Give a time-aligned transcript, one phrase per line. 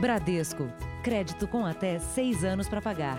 [0.00, 0.72] Bradesco.
[1.02, 3.18] Crédito com até seis anos para pagar.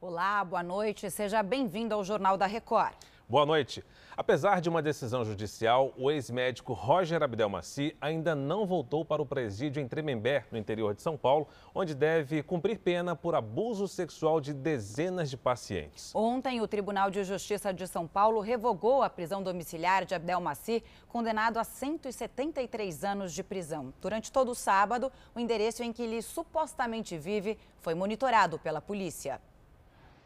[0.00, 1.08] Olá, boa noite.
[1.12, 2.92] Seja bem-vindo ao Jornal da Record.
[3.28, 3.84] Boa noite.
[4.20, 9.80] Apesar de uma decisão judicial, o ex-médico Roger Abdelmaci ainda não voltou para o presídio
[9.80, 14.52] em Tremembé, no interior de São Paulo, onde deve cumprir pena por abuso sexual de
[14.52, 16.14] dezenas de pacientes.
[16.14, 21.56] Ontem, o Tribunal de Justiça de São Paulo revogou a prisão domiciliar de Abdelmaci, condenado
[21.56, 23.90] a 173 anos de prisão.
[24.02, 29.40] Durante todo o sábado, o endereço em que ele supostamente vive foi monitorado pela polícia.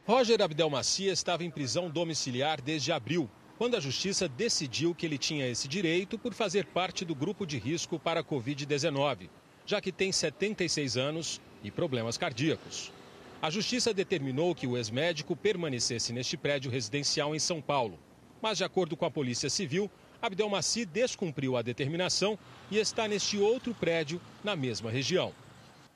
[0.05, 5.47] Roger Abdelmaci estava em prisão domiciliar desde abril, quando a justiça decidiu que ele tinha
[5.47, 9.29] esse direito por fazer parte do grupo de risco para a Covid-19,
[9.65, 12.93] já que tem 76 anos e problemas cardíacos.
[13.41, 17.99] A justiça determinou que o ex-médico permanecesse neste prédio residencial em São Paulo.
[18.43, 19.91] Mas, de acordo com a Polícia Civil,
[20.21, 22.39] Abdelmaci descumpriu a determinação
[22.71, 25.33] e está neste outro prédio na mesma região.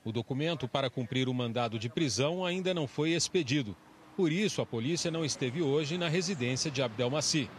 [0.05, 3.75] O documento para cumprir o mandado de prisão ainda não foi expedido
[4.19, 7.49] por isso, a polícia não esteve hoje na residência de Abdelmaci.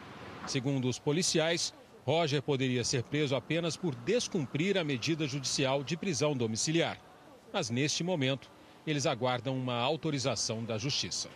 [0.47, 1.72] Segundo os policiais,
[2.05, 6.98] Roger poderia ser preso apenas por descumprir a medida judicial de prisão domiciliar.
[7.50, 8.50] Mas, neste momento,
[8.86, 11.30] eles aguardam uma autorização da Justiça.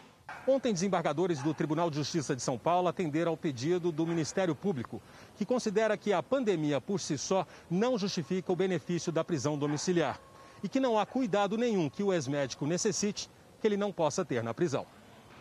[0.47, 5.01] Ontem, desembargadores do Tribunal de Justiça de São Paulo atenderam ao pedido do Ministério Público,
[5.37, 10.21] que considera que a pandemia por si só não justifica o benefício da prisão domiciliar
[10.63, 14.43] e que não há cuidado nenhum que o ex-médico necessite que ele não possa ter
[14.43, 14.87] na prisão.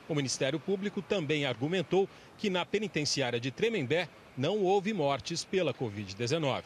[0.07, 6.63] O Ministério Público também argumentou que na penitenciária de Tremembé não houve mortes pela Covid-19.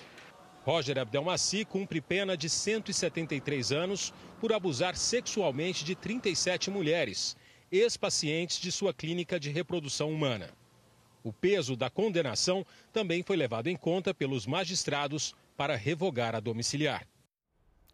[0.64, 7.38] Roger Abdelmaci cumpre pena de 173 anos por abusar sexualmente de 37 mulheres,
[7.72, 10.50] ex-pacientes de sua clínica de reprodução humana.
[11.24, 17.08] O peso da condenação também foi levado em conta pelos magistrados para revogar a domiciliar.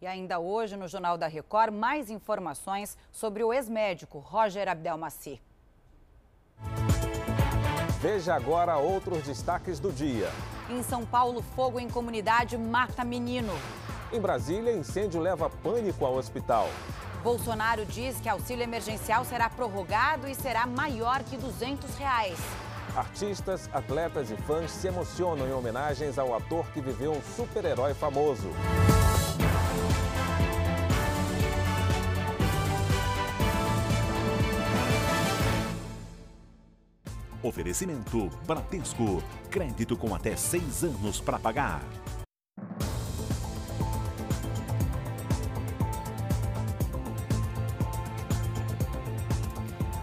[0.03, 5.41] E ainda hoje, no Jornal da Record, mais informações sobre o ex-médico Roger Abdelmaci.
[8.01, 10.29] Veja agora outros destaques do dia.
[10.69, 13.53] Em São Paulo, fogo em comunidade mata menino.
[14.11, 16.67] Em Brasília, incêndio leva pânico ao hospital.
[17.23, 22.37] Bolsonaro diz que auxílio emergencial será prorrogado e será maior que 200 reais.
[22.93, 28.49] Artistas, atletas e fãs se emocionam em homenagens ao ator que viveu um super-herói famoso.
[37.43, 39.21] Oferecimento Bradesco.
[39.51, 41.83] Crédito com até seis anos para pagar.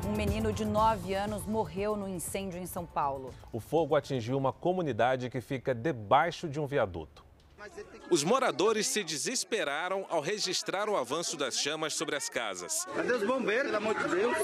[0.07, 3.33] Um menino de 9 anos morreu no incêndio em São Paulo.
[3.51, 7.30] O fogo atingiu uma comunidade que fica debaixo de um viaduto.
[8.11, 12.85] Os moradores se desesperaram ao registrar o avanço das chamas sobre as casas.
[12.95, 14.37] Cadê os bombeiros, pelo amor de Deus?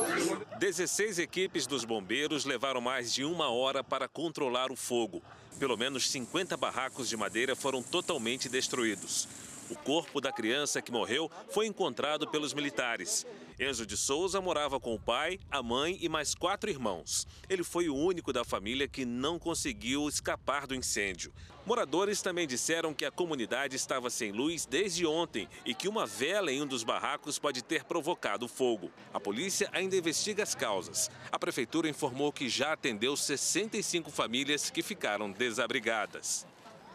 [0.59, 5.23] 16 equipes dos bombeiros levaram mais de uma hora para controlar o fogo.
[5.59, 9.27] Pelo menos 50 barracos de madeira foram totalmente destruídos.
[9.69, 13.27] O corpo da criança que morreu foi encontrado pelos militares.
[13.59, 17.27] Enzo de Souza morava com o pai, a mãe e mais quatro irmãos.
[17.49, 21.33] Ele foi o único da família que não conseguiu escapar do incêndio.
[21.65, 26.53] Moradores também disseram que a comunidade estava sem luz desde ontem e que uma vela
[26.53, 28.93] em um dos barracos pode ter provocado fogo.
[29.13, 31.11] A polícia ainda investiga as causas.
[31.33, 36.47] A prefeitura informou que já atendeu 65 famílias que ficaram desabrigadas.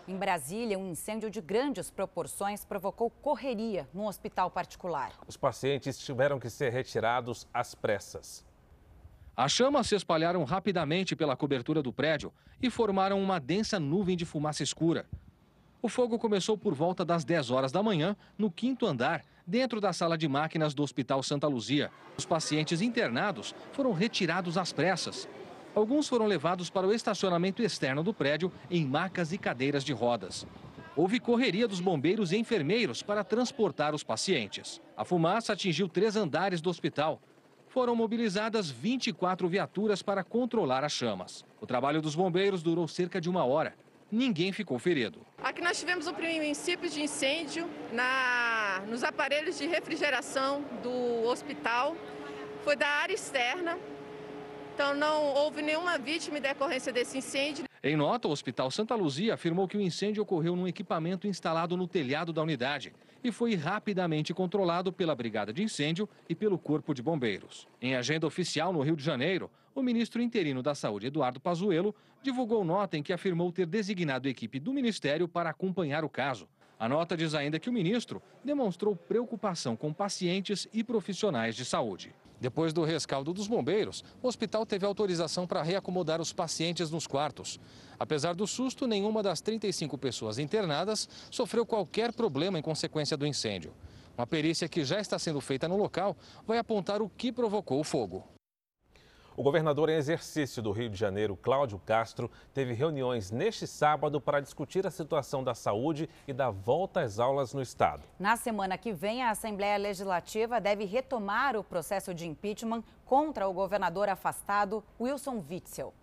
[0.08, 5.12] Em Brasília, um incêndio de grandes proporções provocou correria num hospital particular.
[5.28, 8.44] Os pacientes tiveram que ser retirados às pressas.
[9.38, 14.26] As chamas se espalharam rapidamente pela cobertura do prédio e formaram uma densa nuvem de
[14.26, 15.06] fumaça escura.
[15.82, 19.94] O fogo começou por volta das 10 horas da manhã, no quinto andar, dentro da
[19.94, 21.92] sala de máquinas do Hospital Santa Luzia.
[22.18, 25.28] Os pacientes internados foram retirados às pressas.
[25.74, 30.46] Alguns foram levados para o estacionamento externo do prédio em macas e cadeiras de rodas.
[30.98, 34.82] Houve correria dos bombeiros e enfermeiros para transportar os pacientes.
[34.98, 37.22] A fumaça atingiu três andares do hospital.
[37.70, 41.46] Foram mobilizadas 24 viaturas para controlar as chamas.
[41.62, 43.74] O trabalho dos bombeiros durou cerca de uma hora.
[44.12, 45.26] Ninguém ficou ferido.
[45.42, 51.96] Aqui nós tivemos o princípio de incêndio na, nos aparelhos de refrigeração do hospital.
[52.66, 53.80] Foi da área externa,
[54.82, 57.66] então não houve nenhuma vítima em decorrência desse incêndio.
[57.84, 61.88] Em nota, o Hospital Santa Luzia afirmou que o incêndio ocorreu num equipamento instalado no
[61.88, 62.92] telhado da unidade
[63.24, 67.68] e foi rapidamente controlado pela Brigada de Incêndio e pelo Corpo de Bombeiros.
[67.80, 71.94] Em agenda oficial no Rio de Janeiro, o ministro interino da Saúde, Eduardo Pazuello,
[72.24, 76.50] divulgou nota em que afirmou ter designado equipe do ministério para acompanhar o caso.
[76.80, 82.16] A nota diz ainda que o ministro demonstrou preocupação com pacientes e profissionais de saúde.
[82.42, 87.60] Depois do rescaldo dos bombeiros, o hospital teve autorização para reacomodar os pacientes nos quartos.
[88.00, 93.72] Apesar do susto, nenhuma das 35 pessoas internadas sofreu qualquer problema em consequência do incêndio.
[94.18, 96.18] Uma perícia que já está sendo feita no local
[96.48, 98.28] vai apontar o que provocou o fogo.
[99.38, 104.42] O governador em exercício do Rio de Janeiro, Cláudio Castro, teve reuniões neste sábado para
[104.42, 108.04] discutir a situação da saúde e da volta às aulas no estado.
[108.20, 113.54] Na semana que vem, a Assembleia Legislativa deve retomar o processo de impeachment contra o
[113.54, 115.94] governador afastado Wilson Witzel.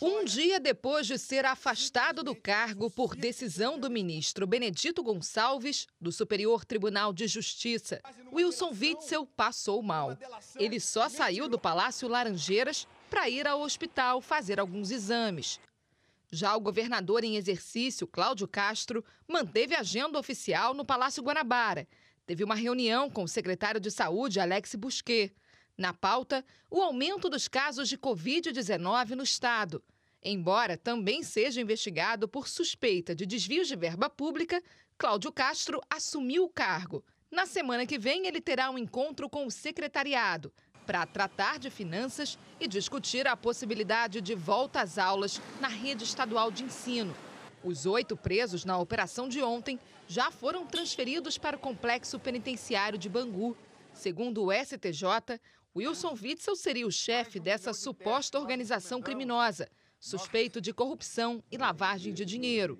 [0.00, 6.12] Um dia depois de ser afastado do cargo por decisão do ministro Benedito Gonçalves, do
[6.12, 8.00] Superior Tribunal de Justiça,
[8.32, 10.16] Wilson Witzel passou mal.
[10.56, 15.58] Ele só saiu do Palácio Laranjeiras para ir ao hospital fazer alguns exames.
[16.30, 21.88] Já o governador em exercício, Cláudio Castro, manteve agenda oficial no Palácio Guanabara.
[22.24, 25.32] Teve uma reunião com o secretário de Saúde, Alex Busquet.
[25.80, 29.82] Na pauta, o aumento dos casos de Covid-19 no estado.
[30.22, 34.62] Embora também seja investigado por suspeita de desvios de verba pública,
[34.98, 37.02] Cláudio Castro assumiu o cargo.
[37.30, 40.52] Na semana que vem, ele terá um encontro com o secretariado
[40.84, 46.50] para tratar de finanças e discutir a possibilidade de volta às aulas na rede estadual
[46.50, 47.16] de ensino.
[47.64, 53.08] Os oito presos na operação de ontem já foram transferidos para o complexo penitenciário de
[53.08, 53.56] Bangu.
[53.94, 55.40] Segundo o STJ,
[55.76, 59.68] Wilson Witzel seria o chefe dessa suposta organização criminosa,
[60.00, 62.76] suspeito de corrupção e lavagem de dinheiro.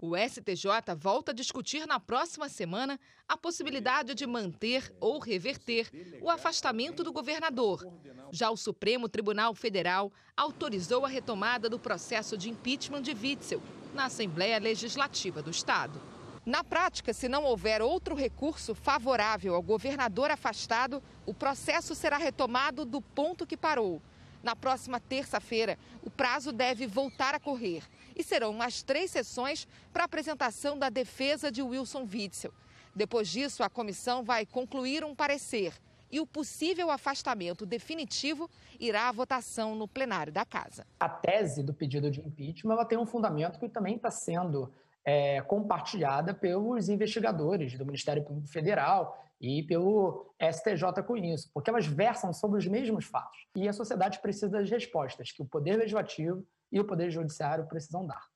[0.00, 2.98] O STJ volta a discutir na próxima semana
[3.28, 5.90] a possibilidade de manter ou reverter
[6.22, 7.86] o afastamento do governador.
[8.32, 13.62] Já o Supremo Tribunal Federal autorizou a retomada do processo de impeachment de Witzel
[13.92, 16.00] na Assembleia Legislativa do Estado.
[16.50, 22.84] Na prática, se não houver outro recurso favorável ao governador afastado, o processo será retomado
[22.84, 24.02] do ponto que parou.
[24.42, 27.84] Na próxima terça-feira, o prazo deve voltar a correr
[28.16, 32.52] e serão mais três sessões para apresentação da defesa de Wilson Witzel.
[32.96, 35.72] Depois disso, a comissão vai concluir um parecer
[36.10, 38.50] e o possível afastamento definitivo
[38.80, 40.84] irá à votação no plenário da Casa.
[40.98, 44.68] A tese do pedido de impeachment ela tem um fundamento que também está sendo
[45.04, 51.86] é, compartilhada pelos investigadores do Ministério Público Federal e pelo STJ com isso, porque elas
[51.86, 53.38] versam sobre os mesmos fatos.
[53.56, 58.06] E a sociedade precisa das respostas que o Poder Legislativo e o Poder Judiciário precisam
[58.06, 58.29] dar.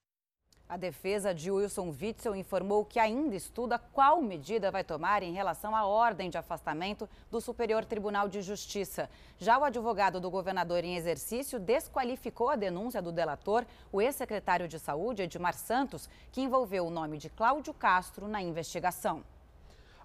[0.66, 5.76] A defesa de Wilson Witzel informou que ainda estuda qual medida vai tomar em relação
[5.76, 9.10] à ordem de afastamento do Superior Tribunal de Justiça.
[9.38, 14.78] Já o advogado do governador em exercício desqualificou a denúncia do delator, o ex-secretário de
[14.78, 19.22] Saúde, Edmar Santos, que envolveu o nome de Cláudio Castro na investigação.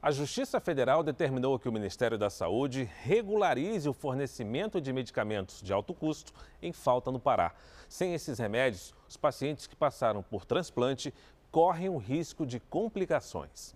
[0.01, 5.74] A Justiça Federal determinou que o Ministério da Saúde regularize o fornecimento de medicamentos de
[5.74, 6.31] alto custo
[6.62, 7.54] em falta no Pará.
[7.90, 11.13] Sem esses remédios, os pacientes que passaram por transplante
[11.51, 13.75] correm o risco de complicações.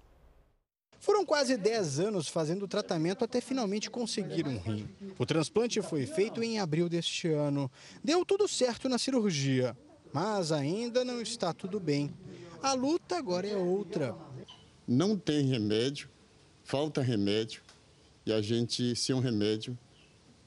[0.97, 4.87] Foram quase 10 anos fazendo o tratamento até finalmente conseguir um rim.
[5.19, 7.69] O transplante foi feito em abril deste ano.
[8.01, 9.75] Deu tudo certo na cirurgia,
[10.13, 12.13] mas ainda não está tudo bem.
[12.61, 14.15] A luta agora é outra.
[14.87, 16.09] Não tem remédio,
[16.63, 17.61] falta remédio,
[18.25, 19.77] e a gente, sem um remédio,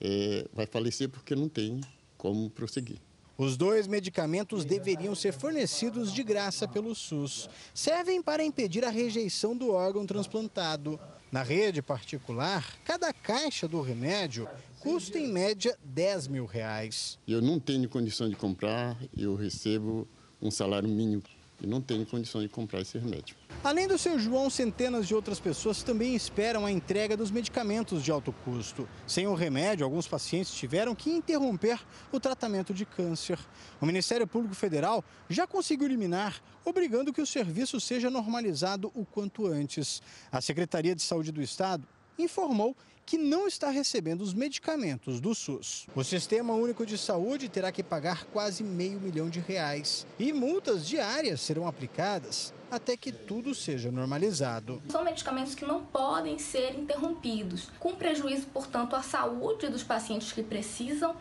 [0.01, 1.81] é, vai falecer porque não tem
[2.17, 2.99] como prosseguir.
[3.39, 7.51] Os dois medicamentos deveriam ser fornecidos de graça pelo SUS.
[7.75, 10.99] Servem para impedir a rejeição do órgão transplantado.
[11.31, 14.49] Na rede particular, cada caixa do remédio
[14.81, 17.19] custa em média 10 mil reais.
[17.29, 20.09] Eu não tenho condição de comprar, eu recebo
[20.41, 21.23] um salário mínimo
[21.63, 23.37] e não tenho condição de comprar esse remédio.
[23.65, 28.11] Além do seu João, centenas de outras pessoas também esperam a entrega dos medicamentos de
[28.11, 28.89] alto custo.
[29.07, 31.81] Sem o remédio, alguns pacientes tiveram que interromper
[32.13, 33.39] o tratamento de câncer.
[33.81, 39.47] O Ministério Público Federal já conseguiu eliminar, obrigando que o serviço seja normalizado o quanto
[39.47, 40.03] antes.
[40.31, 41.87] A Secretaria de Saúde do Estado
[42.19, 45.87] informou que não está recebendo os medicamentos do SUS.
[45.95, 50.87] O Sistema Único de Saúde terá que pagar quase meio milhão de reais e multas
[50.87, 54.83] diárias serão aplicadas até que tudo seja normalizado.
[54.89, 60.43] São medicamentos que não podem ser interrompidos, com prejuízo, portanto, à saúde dos pacientes que
[60.43, 61.15] precisam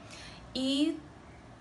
[0.56, 0.98] e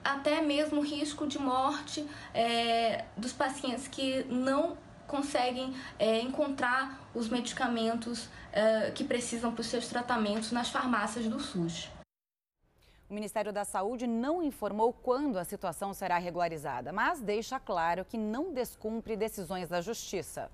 [0.02, 4.76] até mesmo risco de morte é, dos pacientes que não
[5.14, 11.38] conseguem é, encontrar os medicamentos é, que precisam para os seus tratamentos nas farmácias do
[11.38, 11.88] SUS.
[13.08, 18.18] O Ministério da Saúde não informou quando a situação será regularizada, mas deixa claro que
[18.18, 20.50] não descumpre decisões da Justiça.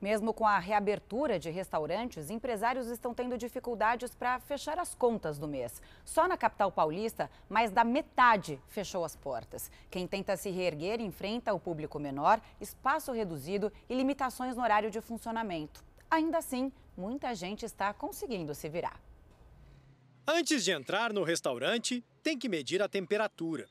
[0.00, 5.48] Mesmo com a reabertura de restaurantes, empresários estão tendo dificuldades para fechar as contas do
[5.48, 5.82] mês.
[6.04, 9.68] Só na capital paulista, mais da metade fechou as portas.
[9.90, 15.00] Quem tenta se reerguer enfrenta o público menor, espaço reduzido e limitações no horário de
[15.00, 15.84] funcionamento.
[16.10, 19.00] Ainda assim, muita gente está conseguindo se virar.
[20.26, 23.68] Antes de entrar no restaurante, tem que medir a temperatura.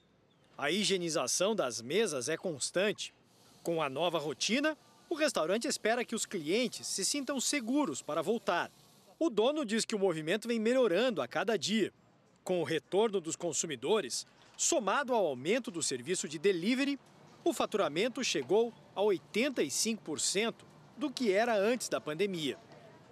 [0.57, 3.13] A higienização das mesas é constante.
[3.61, 4.77] Com a nova rotina,
[5.09, 8.71] o restaurante espera que os clientes se sintam seguros para voltar.
[9.19, 11.93] O dono diz que o movimento vem melhorando a cada dia.
[12.43, 14.25] Com o retorno dos consumidores,
[14.55, 16.99] somado ao aumento do serviço de delivery,
[17.43, 20.53] o faturamento chegou a 85%
[20.97, 22.57] do que era antes da pandemia.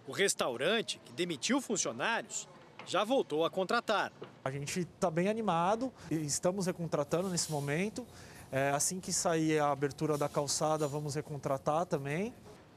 [0.08, 2.48] O restaurante, que demitiu funcionários,
[2.86, 4.12] já voltou a contratar.
[4.44, 8.06] A gente está bem animado, estamos recontratando nesse momento.
[8.52, 12.34] É, assim que sair a abertura da calçada, vamos recontratar também.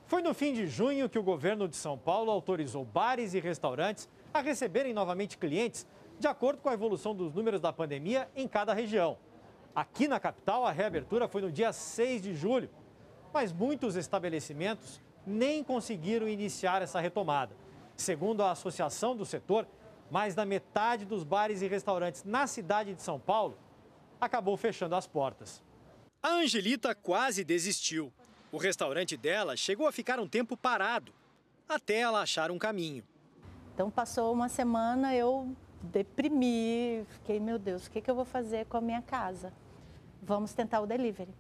[0.06, 4.08] Foi no fim de junho que o governo de São Paulo autorizou bares e restaurantes
[4.32, 5.86] a receberem novamente clientes,
[6.18, 9.18] de acordo com a evolução dos números da pandemia em cada região.
[9.75, 12.70] Aqui na capital, a reabertura foi no dia 6 de julho,
[13.33, 17.54] mas muitos estabelecimentos nem conseguiram iniciar essa retomada.
[17.97, 19.66] Segundo a associação do setor,
[20.11, 23.59] mais da metade dos bares e restaurantes na cidade de São Paulo
[24.21, 25.62] acabou fechando as portas.
[26.23, 28.12] A Angelita quase desistiu.
[28.52, 31.12] O restaurante dela chegou a ficar um tempo parado,
[31.68, 33.04] até ela achar um caminho.
[33.75, 38.66] Então passou uma semana, eu deprimi, fiquei, meu Deus, o que, que eu vou fazer
[38.66, 39.52] com a minha casa?
[40.23, 41.35] Vamos tentar o delivery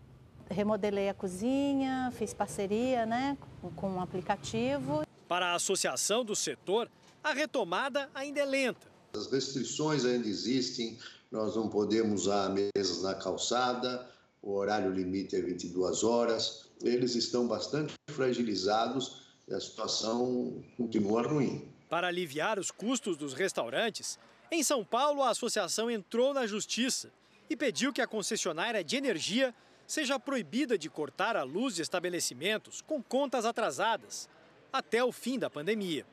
[0.48, 3.36] remodelei a cozinha, fiz parceria né,
[3.74, 5.06] com um aplicativo.
[5.28, 6.90] Para a associação do setor,
[7.22, 8.86] a retomada ainda é lenta.
[9.14, 10.98] As restrições ainda existem,
[11.30, 14.08] nós não podemos usar mesas na calçada,
[14.42, 21.68] o horário limite é 22 horas, eles estão bastante fragilizados e a situação continua ruim.
[21.88, 24.18] Para aliviar os custos dos restaurantes,
[24.50, 27.10] em São Paulo a associação entrou na justiça
[27.48, 29.54] e pediu que a concessionária de energia
[29.86, 34.28] seja proibida de cortar a luz de estabelecimentos com contas atrasadas
[34.72, 36.04] até o fim da pandemia.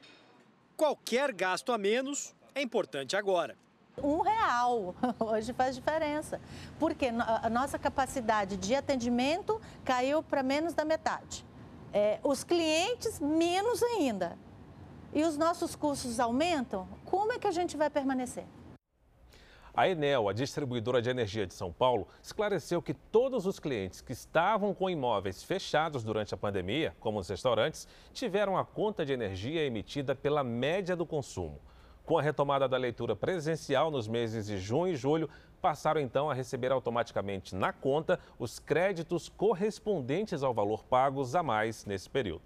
[0.77, 3.57] Qualquer gasto a menos é importante agora.
[3.97, 6.41] Um real hoje faz diferença,
[6.79, 11.45] porque a nossa capacidade de atendimento caiu para menos da metade.
[11.91, 14.37] É, os clientes, menos ainda.
[15.13, 18.45] E os nossos custos aumentam, como é que a gente vai permanecer?
[19.75, 24.13] A Enel, a distribuidora de energia de São Paulo, esclareceu que todos os clientes que
[24.13, 29.65] estavam com imóveis fechados durante a pandemia, como os restaurantes, tiveram a conta de energia
[29.65, 31.59] emitida pela média do consumo.
[32.05, 35.27] Com a retomada da leitura presencial nos meses de junho e julho,
[35.59, 41.83] passaram então a receber automaticamente na conta os créditos correspondentes ao valor pagos a mais
[41.83, 42.43] nesse período.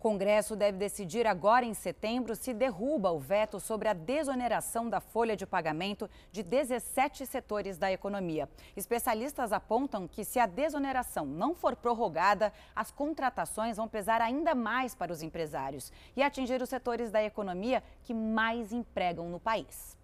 [0.00, 5.36] Congresso deve decidir agora em setembro se derruba o veto sobre a desoneração da folha
[5.36, 8.48] de pagamento de 17 setores da economia.
[8.74, 14.94] Especialistas apontam que, se a desoneração não for prorrogada, as contratações vão pesar ainda mais
[14.94, 19.98] para os empresários e atingir os setores da economia que mais empregam no país.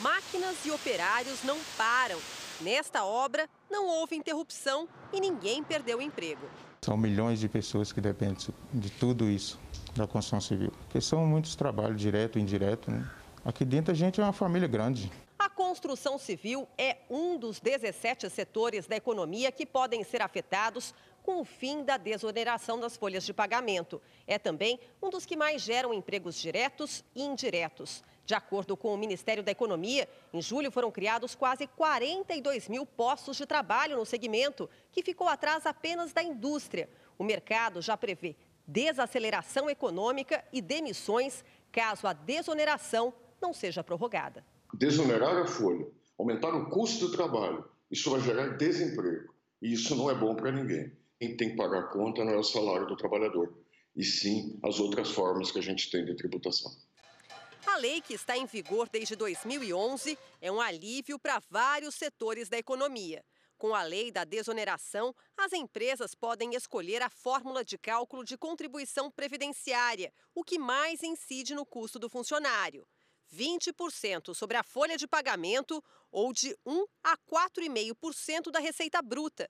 [0.00, 2.20] Máquinas e operários não param.
[2.60, 6.48] Nesta obra, não houve interrupção e ninguém perdeu emprego.
[6.80, 8.36] São milhões de pessoas que dependem
[8.72, 9.58] de tudo isso,
[9.94, 10.70] da construção civil.
[10.70, 12.90] Porque são muitos trabalhos, direto e indireto.
[12.90, 13.08] Né?
[13.44, 15.10] Aqui dentro a gente é uma família grande.
[15.38, 21.40] A construção civil é um dos 17 setores da economia que podem ser afetados com
[21.40, 24.00] o fim da desoneração das folhas de pagamento.
[24.26, 28.02] É também um dos que mais geram empregos diretos e indiretos.
[28.28, 33.38] De acordo com o Ministério da Economia, em julho foram criados quase 42 mil postos
[33.38, 36.90] de trabalho no segmento, que ficou atrás apenas da indústria.
[37.16, 41.42] O mercado já prevê desaceleração econômica e demissões
[41.72, 44.44] caso a desoneração não seja prorrogada.
[44.74, 45.86] Desonerar a folha
[46.18, 47.64] aumentar o custo do trabalho.
[47.90, 49.32] Isso vai gerar desemprego.
[49.62, 50.92] E isso não é bom para ninguém.
[51.18, 53.56] Quem tem que pagar a conta não é o salário do trabalhador,
[53.96, 56.70] e sim as outras formas que a gente tem de tributação.
[57.70, 62.56] A lei, que está em vigor desde 2011, é um alívio para vários setores da
[62.56, 63.22] economia.
[63.58, 69.10] Com a lei da desoneração, as empresas podem escolher a fórmula de cálculo de contribuição
[69.10, 72.88] previdenciária, o que mais incide no custo do funcionário.
[73.30, 79.46] 20% sobre a folha de pagamento ou de 1 a 4,5% da receita bruta.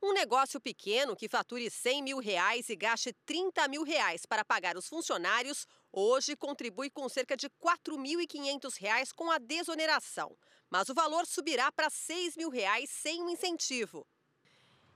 [0.00, 4.76] Um negócio pequeno que fature 100 mil reais e gaste 30 mil reais para pagar
[4.76, 10.36] os funcionários, hoje contribui com cerca de 4.500 reais com a desoneração.
[10.70, 14.06] Mas o valor subirá para 6 mil reais sem um incentivo.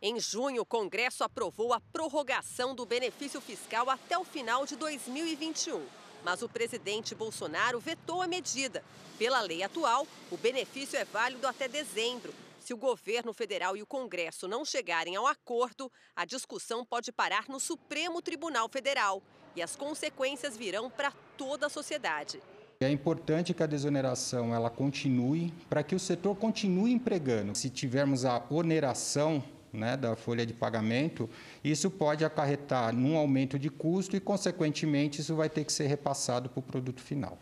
[0.00, 5.86] Em junho, o Congresso aprovou a prorrogação do benefício fiscal até o final de 2021.
[6.24, 8.84] Mas o presidente Bolsonaro vetou a medida.
[9.18, 12.34] Pela lei atual, o benefício é válido até dezembro.
[12.58, 17.48] Se o governo federal e o Congresso não chegarem ao acordo, a discussão pode parar
[17.48, 19.22] no Supremo Tribunal Federal
[19.54, 22.40] e as consequências virão para toda a sociedade.
[22.80, 27.54] É importante que a desoneração ela continue para que o setor continue empregando.
[27.56, 29.42] Se tivermos a oneração
[29.72, 31.30] né, da folha de pagamento,
[31.62, 36.48] isso pode acarretar num aumento de custo e, consequentemente, isso vai ter que ser repassado
[36.48, 37.38] para o produto final.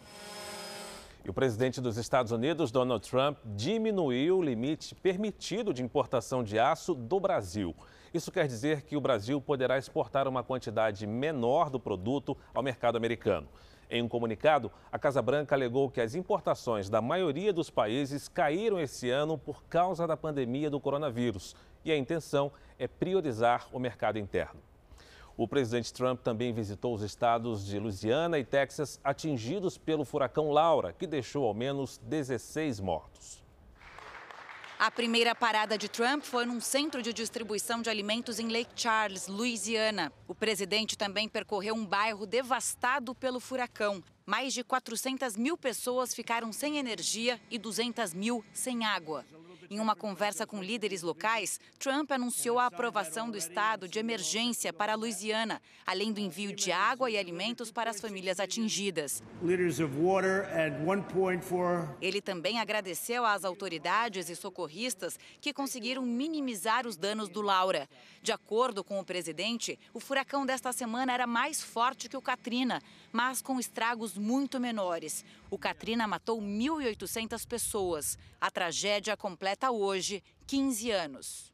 [1.24, 6.58] E o presidente dos Estados Unidos, Donald Trump, diminuiu o limite permitido de importação de
[6.58, 7.74] aço do Brasil.
[8.12, 12.96] Isso quer dizer que o Brasil poderá exportar uma quantidade menor do produto ao mercado
[12.96, 13.46] americano.
[13.88, 18.80] Em um comunicado, a Casa Branca alegou que as importações da maioria dos países caíram
[18.80, 24.18] esse ano por causa da pandemia do coronavírus e a intenção é priorizar o mercado
[24.18, 24.60] interno.
[25.36, 30.92] O presidente Trump também visitou os estados de Louisiana e Texas atingidos pelo furacão Laura,
[30.92, 33.39] que deixou ao menos 16 mortos.
[34.80, 39.26] A primeira parada de Trump foi num centro de distribuição de alimentos em Lake Charles,
[39.26, 40.10] Louisiana.
[40.26, 44.02] O presidente também percorreu um bairro devastado pelo furacão.
[44.24, 49.22] Mais de 400 mil pessoas ficaram sem energia e 200 mil sem água.
[49.72, 54.94] Em uma conversa com líderes locais, Trump anunciou a aprovação do estado de emergência para
[54.94, 59.22] a Louisiana, além do envio de água e alimentos para as famílias atingidas.
[62.02, 67.88] Ele também agradeceu às autoridades e socorristas que conseguiram minimizar os danos do Laura.
[68.20, 72.82] De acordo com o presidente, o furacão desta semana era mais forte que o Katrina,
[73.12, 75.24] mas com estragos muito menores.
[75.50, 78.18] O Katrina matou 1.800 pessoas.
[78.40, 81.50] A tragédia completa hoje 15 anos.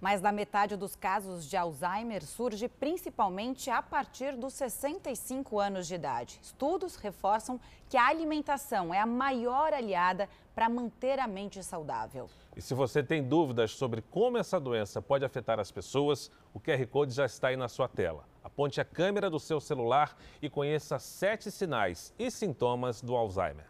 [0.00, 5.94] Mais da metade dos casos de Alzheimer surge principalmente a partir dos 65 anos de
[5.94, 6.40] idade.
[6.42, 12.30] Estudos reforçam que a alimentação é a maior aliada para manter a mente saudável.
[12.56, 16.86] E se você tem dúvidas sobre como essa doença pode afetar as pessoas, o QR
[16.86, 18.29] Code já está aí na sua tela.
[18.52, 23.66] Aponte a câmera do seu celular e conheça sete sinais e sintomas do Alzheimer.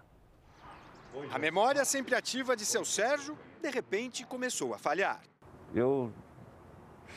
[1.31, 5.21] A memória sempre ativa de seu Sérgio, de repente, começou a falhar.
[5.75, 6.11] Eu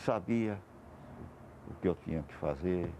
[0.04, 0.60] sabia
[1.70, 2.92] o que eu tinha que fazer,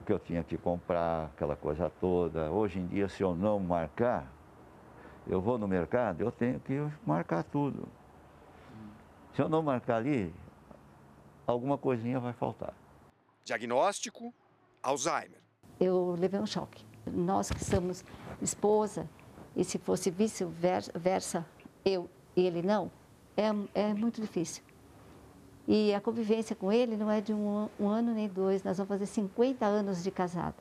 [0.00, 2.50] o que eu tinha que comprar, aquela coisa toda.
[2.50, 4.30] Hoje em dia, se eu não marcar,
[5.26, 7.88] eu vou no mercado, eu tenho que marcar tudo.
[9.34, 10.34] Se eu não marcar ali,
[11.46, 12.74] alguma coisinha vai faltar.
[13.46, 14.34] Diagnóstico:
[14.82, 15.40] Alzheimer.
[15.78, 16.84] Eu levei um choque.
[17.06, 18.04] Nós que somos
[18.42, 19.08] esposa,
[19.54, 21.46] e se fosse vice-versa,
[21.84, 22.90] eu e ele não,
[23.36, 24.64] é, é muito difícil.
[25.68, 28.88] E a convivência com ele não é de um, um ano nem dois, nós vamos
[28.88, 30.56] fazer 50 anos de casado.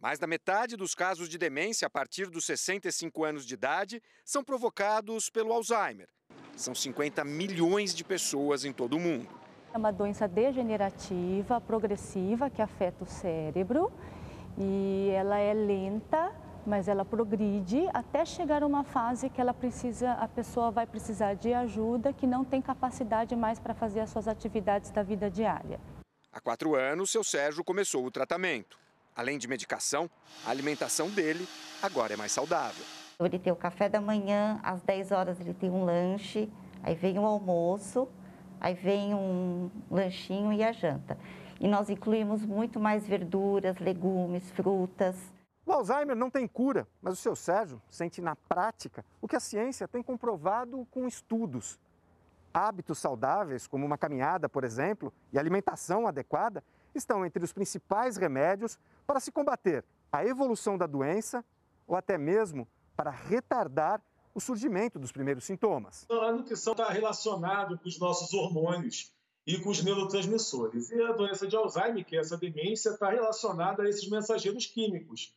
[0.00, 4.44] Mais da metade dos casos de demência a partir dos 65 anos de idade são
[4.44, 6.08] provocados pelo Alzheimer.
[6.56, 9.43] São 50 milhões de pessoas em todo o mundo.
[9.74, 13.90] É uma doença degenerativa, progressiva, que afeta o cérebro
[14.56, 16.30] e ela é lenta,
[16.64, 21.34] mas ela progride até chegar a uma fase que ela precisa, a pessoa vai precisar
[21.34, 25.80] de ajuda, que não tem capacidade mais para fazer as suas atividades da vida diária.
[26.32, 28.78] Há quatro anos, seu Sérgio começou o tratamento.
[29.16, 30.08] Além de medicação,
[30.46, 31.48] a alimentação dele
[31.82, 32.84] agora é mais saudável.
[33.18, 36.48] Ele tem o café da manhã, às 10 horas ele tem um lanche,
[36.80, 38.08] aí vem o almoço,
[38.64, 41.18] aí vem um lanchinho e a janta.
[41.60, 45.14] E nós incluímos muito mais verduras, legumes, frutas.
[45.66, 49.40] O Alzheimer não tem cura, mas o seu Sérgio sente na prática o que a
[49.40, 51.78] ciência tem comprovado com estudos.
[52.54, 58.78] Hábitos saudáveis, como uma caminhada, por exemplo, e alimentação adequada, estão entre os principais remédios
[59.06, 61.44] para se combater a evolução da doença
[61.86, 64.00] ou até mesmo para retardar
[64.34, 66.04] o surgimento dos primeiros sintomas.
[66.10, 69.12] A nutrição está relacionada com os nossos hormônios
[69.46, 70.90] e com os neurotransmissores.
[70.90, 75.32] E a doença de Alzheimer, que é essa demência, está relacionada a esses mensageiros químicos,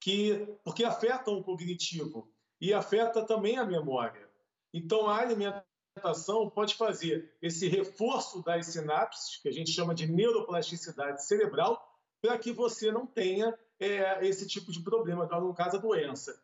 [0.00, 4.28] que porque afetam o cognitivo e afeta também a memória.
[4.74, 11.24] Então, a alimentação pode fazer esse reforço das sinapses, que a gente chama de neuroplasticidade
[11.24, 11.80] cerebral,
[12.20, 16.41] para que você não tenha é, esse tipo de problema, no caso, a doença.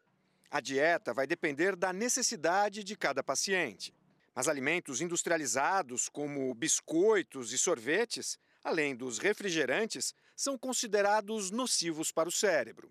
[0.50, 3.94] A dieta vai depender da necessidade de cada paciente.
[4.34, 12.32] Mas alimentos industrializados, como biscoitos e sorvetes, além dos refrigerantes, são considerados nocivos para o
[12.32, 12.90] cérebro.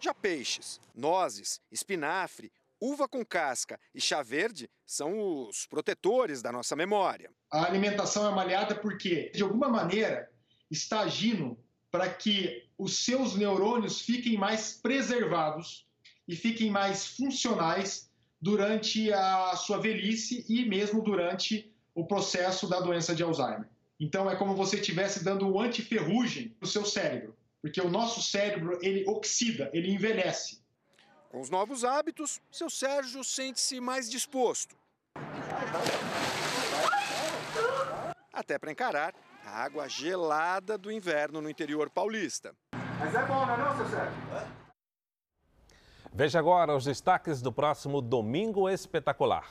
[0.00, 6.74] Já peixes, nozes, espinafre, uva com casca e chá verde são os protetores da nossa
[6.74, 7.30] memória.
[7.50, 10.30] A alimentação é malhada porque, de alguma maneira,
[10.70, 11.56] está agindo
[11.90, 15.85] para que os seus neurônios fiquem mais preservados
[16.26, 18.10] e fiquem mais funcionais
[18.40, 23.68] durante a sua velhice e mesmo durante o processo da doença de Alzheimer.
[23.98, 28.22] Então é como você estivesse dando um antiferrugem para o seu cérebro, porque o nosso
[28.22, 30.60] cérebro ele oxida, ele envelhece.
[31.30, 34.76] Com os novos hábitos, seu Sérgio sente-se mais disposto.
[38.32, 42.54] Até para encarar a água gelada do inverno no interior paulista.
[42.98, 44.65] Mas é bom, não é não, seu Sérgio?
[46.16, 49.44] Veja agora os destaques do próximo Domingo Espetacular.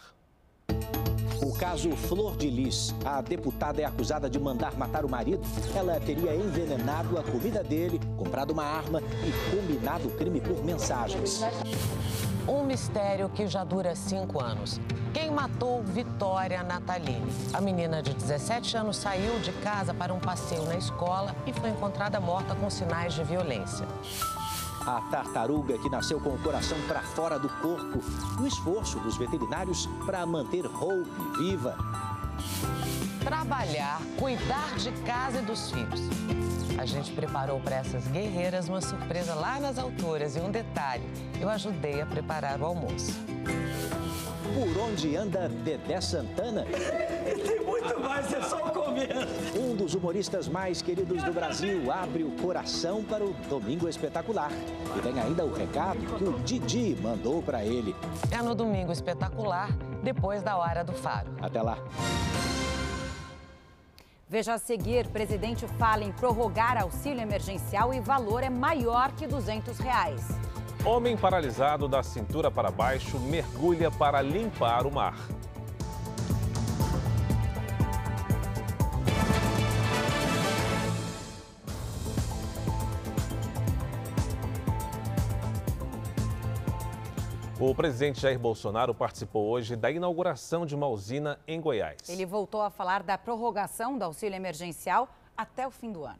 [1.40, 2.92] O caso Flor de Lis.
[3.06, 5.44] A deputada é acusada de mandar matar o marido.
[5.76, 11.42] Ela teria envenenado a comida dele, comprado uma arma e combinado o crime por mensagens.
[12.48, 14.82] Um mistério que já dura cinco anos.
[15.14, 17.32] Quem matou Vitória Natalini?
[17.54, 21.70] A menina de 17 anos saiu de casa para um passeio na escola e foi
[21.70, 23.86] encontrada morta com sinais de violência.
[24.86, 28.00] A tartaruga que nasceu com o coração para fora do corpo.
[28.40, 31.76] O esforço dos veterinários para manter Hope viva.
[33.24, 36.02] Trabalhar, cuidar de casa e dos filhos.
[36.78, 40.36] A gente preparou para essas guerreiras uma surpresa lá nas alturas.
[40.36, 41.04] E um detalhe:
[41.42, 43.14] eu ajudei a preparar o almoço.
[44.54, 46.64] Por onde anda Dedé Santana?
[47.86, 49.16] Muito mais, é só comer.
[49.56, 54.52] Um dos humoristas mais queridos do Brasil abre o coração para o Domingo Espetacular.
[54.98, 57.96] E tem ainda o recado que o Didi mandou para ele.
[58.32, 59.70] É no Domingo Espetacular,
[60.02, 61.30] depois da Hora do Faro.
[61.40, 61.78] Até lá.
[64.28, 69.78] Veja a seguir, presidente fala em prorrogar auxílio emergencial e valor é maior que 200
[69.78, 70.28] reais.
[70.84, 75.16] Homem paralisado da cintura para baixo mergulha para limpar o mar.
[87.58, 92.10] O presidente Jair Bolsonaro participou hoje da inauguração de uma usina em Goiás.
[92.10, 96.20] Ele voltou a falar da prorrogação do auxílio emergencial até o fim do ano.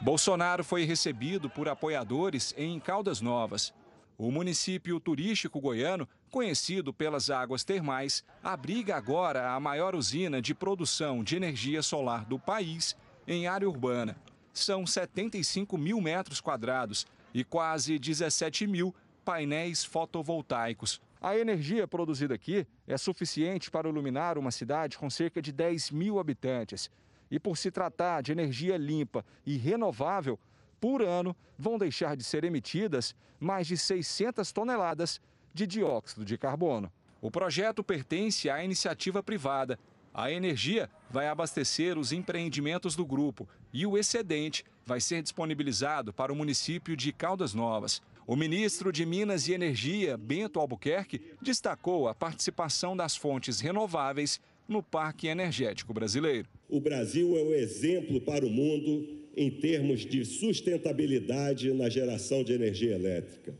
[0.00, 3.74] Bolsonaro foi recebido por apoiadores em Caldas Novas.
[4.16, 11.24] O município turístico goiano, conhecido pelas águas termais, abriga agora a maior usina de produção
[11.24, 14.16] de energia solar do país em área urbana.
[14.52, 21.00] São 75 mil metros quadrados e quase 17 mil painéis fotovoltaicos.
[21.20, 26.18] A energia produzida aqui é suficiente para iluminar uma cidade com cerca de 10 mil
[26.18, 26.90] habitantes.
[27.30, 30.38] E por se tratar de energia limpa e renovável,
[30.80, 35.20] por ano vão deixar de ser emitidas mais de 600 toneladas
[35.52, 36.90] de dióxido de carbono.
[37.20, 39.78] O projeto pertence à iniciativa privada.
[40.12, 46.32] A energia vai abastecer os empreendimentos do grupo e o excedente vai ser disponibilizado para
[46.32, 48.02] o município de Caldas Novas.
[48.30, 54.84] O ministro de Minas e Energia, Bento Albuquerque, destacou a participação das fontes renováveis no
[54.84, 56.48] Parque Energético Brasileiro.
[56.68, 59.04] O Brasil é o exemplo para o mundo
[59.36, 63.52] em termos de sustentabilidade na geração de energia elétrica.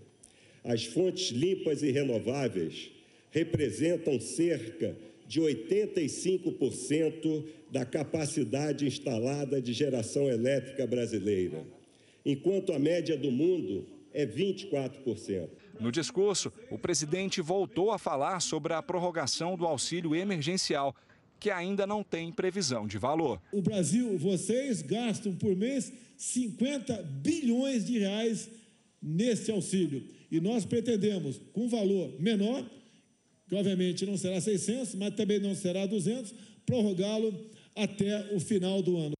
[0.62, 2.92] As fontes limpas e renováveis
[3.32, 11.66] representam cerca de 85% da capacidade instalada de geração elétrica brasileira,
[12.24, 15.48] enquanto a média do mundo é 24%.
[15.78, 20.94] No discurso, o presidente voltou a falar sobre a prorrogação do auxílio emergencial,
[21.38, 23.40] que ainda não tem previsão de valor.
[23.50, 28.50] O Brasil, vocês gastam por mês 50 bilhões de reais
[29.02, 30.04] nesse auxílio.
[30.30, 32.62] E nós pretendemos, com valor menor,
[33.48, 36.32] que obviamente não será 600, mas também não será 200,
[36.66, 37.34] prorrogá-lo
[37.74, 39.14] até o final do ano.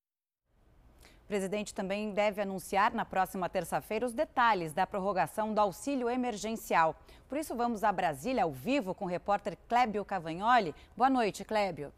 [1.31, 6.97] Presidente também deve anunciar na próxima terça-feira os detalhes da prorrogação do auxílio emergencial.
[7.29, 10.75] Por isso, vamos a Brasília ao vivo com o repórter Clébio Cavagnoli.
[10.97, 11.93] Boa noite, Clébio.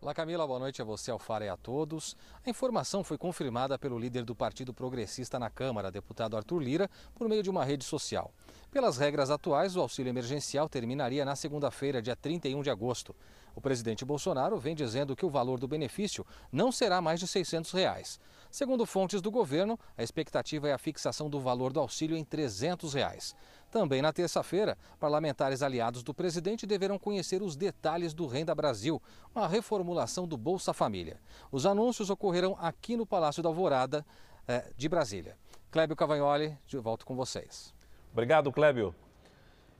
[0.00, 0.46] Olá, Camila.
[0.46, 2.16] Boa noite a você, Alfara, e a todos.
[2.46, 7.28] A informação foi confirmada pelo líder do Partido Progressista na Câmara, deputado Arthur Lira, por
[7.28, 8.32] meio de uma rede social.
[8.74, 13.14] Pelas regras atuais, o auxílio emergencial terminaria na segunda-feira, dia 31 de agosto.
[13.54, 17.70] O presidente Bolsonaro vem dizendo que o valor do benefício não será mais de 600
[17.70, 18.18] reais.
[18.50, 22.94] Segundo fontes do governo, a expectativa é a fixação do valor do auxílio em 300
[22.94, 23.36] reais.
[23.70, 29.00] Também na terça-feira, parlamentares aliados do presidente deverão conhecer os detalhes do Renda Brasil,
[29.32, 31.20] uma reformulação do Bolsa Família.
[31.52, 34.04] Os anúncios ocorrerão aqui no Palácio da Alvorada
[34.48, 35.38] eh, de Brasília.
[35.70, 37.72] Clébio Cavagnoli, de volta com vocês.
[38.14, 38.94] Obrigado, Clébio.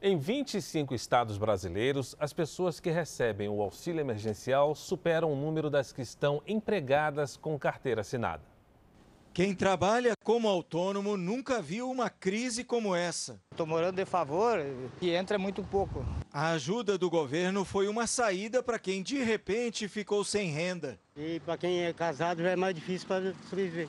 [0.03, 5.92] Em 25 estados brasileiros, as pessoas que recebem o auxílio emergencial superam o número das
[5.92, 8.42] que estão empregadas com carteira assinada.
[9.33, 13.40] Quem trabalha como autônomo nunca viu uma crise como essa.
[13.53, 14.59] Estou morando de favor
[15.01, 16.05] e entra muito pouco.
[16.33, 20.99] A ajuda do governo foi uma saída para quem de repente ficou sem renda.
[21.16, 23.88] E para quem é casado já é mais difícil para sobreviver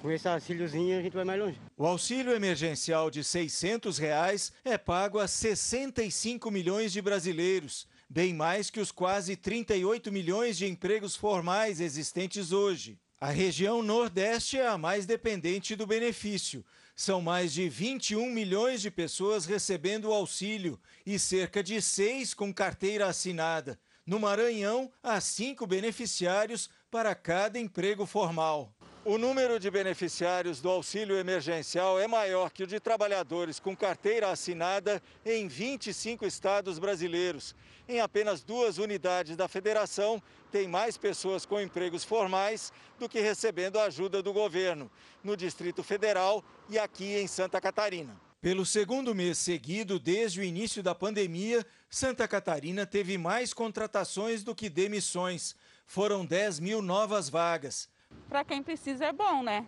[0.00, 1.60] com esse auxíliozinho a gente vai mais longe.
[1.76, 8.70] O auxílio emergencial de 600 reais é pago a 65 milhões de brasileiros, bem mais
[8.70, 12.98] que os quase 38 milhões de empregos formais existentes hoje.
[13.18, 16.64] A região Nordeste é a mais dependente do benefício.
[16.94, 22.52] São mais de 21 milhões de pessoas recebendo o auxílio e cerca de 6 com
[22.52, 23.78] carteira assinada.
[24.06, 28.72] No Maranhão, há cinco beneficiários para cada emprego formal.
[29.08, 34.32] O número de beneficiários do auxílio emergencial é maior que o de trabalhadores com carteira
[34.32, 37.54] assinada em 25 estados brasileiros.
[37.88, 43.78] Em apenas duas unidades da federação, tem mais pessoas com empregos formais do que recebendo
[43.78, 44.90] a ajuda do governo,
[45.22, 48.20] no Distrito Federal e aqui em Santa Catarina.
[48.40, 54.52] Pelo segundo mês seguido, desde o início da pandemia, Santa Catarina teve mais contratações do
[54.52, 55.54] que demissões.
[55.86, 57.88] Foram 10 mil novas vagas
[58.28, 59.66] para quem precisa é bom, né?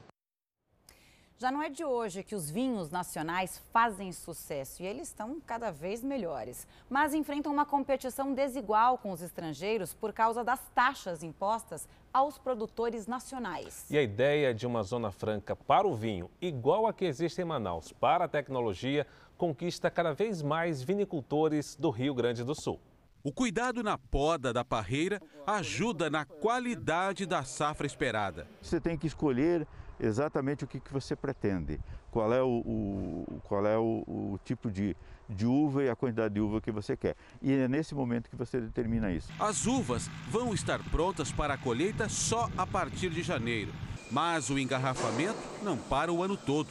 [1.41, 5.71] Já não é de hoje que os vinhos nacionais fazem sucesso e eles estão cada
[5.71, 11.89] vez melhores, mas enfrentam uma competição desigual com os estrangeiros por causa das taxas impostas
[12.13, 13.87] aos produtores nacionais.
[13.89, 17.45] E a ideia de uma zona franca para o vinho, igual a que existe em
[17.45, 19.07] Manaus para a tecnologia,
[19.37, 22.81] conquista cada vez mais vinicultores do Rio Grande do Sul.
[23.29, 28.49] O cuidado na poda da parreira ajuda na qualidade da safra esperada.
[28.62, 29.67] Você tem que escolher
[30.01, 31.79] exatamente o que, que você pretende,
[32.11, 34.97] qual é o, o qual é o, o tipo de,
[35.29, 37.17] de uva e a quantidade de uva que você quer.
[37.43, 39.31] E é nesse momento que você determina isso.
[39.38, 43.75] As uvas vão estar prontas para a colheita só a partir de janeiro,
[44.11, 46.71] mas o engarrafamento não para o ano todo.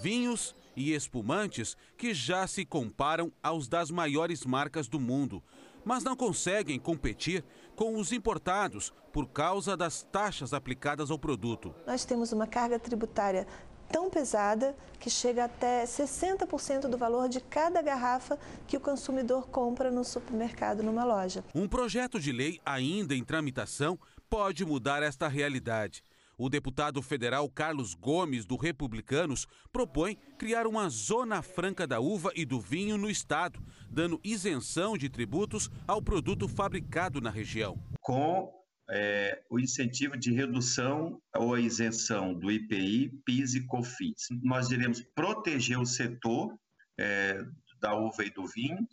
[0.00, 5.42] Vinhos e espumantes que já se comparam aos das maiores marcas do mundo
[5.84, 11.74] mas não conseguem competir com os importados por causa das taxas aplicadas ao produto.
[11.86, 13.46] Nós temos uma carga tributária
[13.90, 19.90] tão pesada que chega até 60% do valor de cada garrafa que o consumidor compra
[19.90, 21.44] no supermercado, numa loja.
[21.54, 26.04] Um projeto de lei ainda em tramitação pode mudar esta realidade.
[26.42, 32.46] O deputado federal Carlos Gomes, do Republicanos, propõe criar uma zona franca da uva e
[32.46, 37.78] do vinho no estado, dando isenção de tributos ao produto fabricado na região.
[38.00, 38.50] Com
[38.88, 44.28] é, o incentivo de redução ou isenção do IPI, PIS e COFINS.
[44.42, 46.58] Nós iremos proteger o setor
[46.98, 47.44] é,
[47.82, 48.88] da uva e do vinho,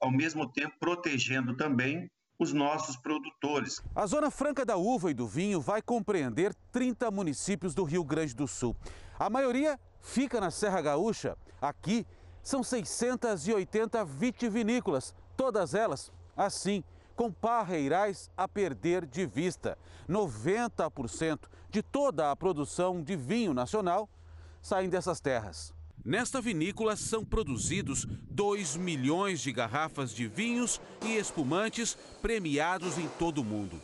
[0.00, 3.82] ao mesmo tempo protegendo também os nossos produtores.
[3.94, 8.34] A Zona Franca da Uva e do Vinho vai compreender 30 municípios do Rio Grande
[8.34, 8.76] do Sul.
[9.18, 11.36] A maioria fica na Serra Gaúcha.
[11.60, 12.06] Aqui
[12.42, 16.84] são 680 vitivinícolas, todas elas assim,
[17.16, 19.76] com parreirais a perder de vista.
[20.08, 24.08] 90% de toda a produção de vinho nacional
[24.62, 25.74] saem dessas terras.
[26.08, 33.42] Nesta vinícola são produzidos 2 milhões de garrafas de vinhos e espumantes premiados em todo
[33.42, 33.78] o mundo.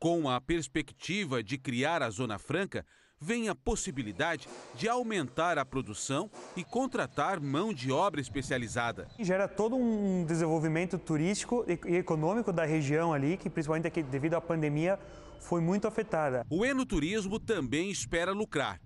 [0.00, 2.84] Com a perspectiva de criar a Zona Franca,
[3.20, 9.06] vem a possibilidade de aumentar a produção e contratar mão de obra especializada.
[9.20, 14.98] Gera todo um desenvolvimento turístico e econômico da região ali, que principalmente devido à pandemia
[15.38, 16.44] foi muito afetada.
[16.50, 18.80] O enoturismo também espera lucrar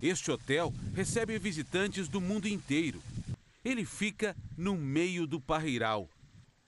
[0.00, 3.00] este hotel recebe visitantes do mundo inteiro.
[3.64, 6.08] Ele fica no meio do parreiral.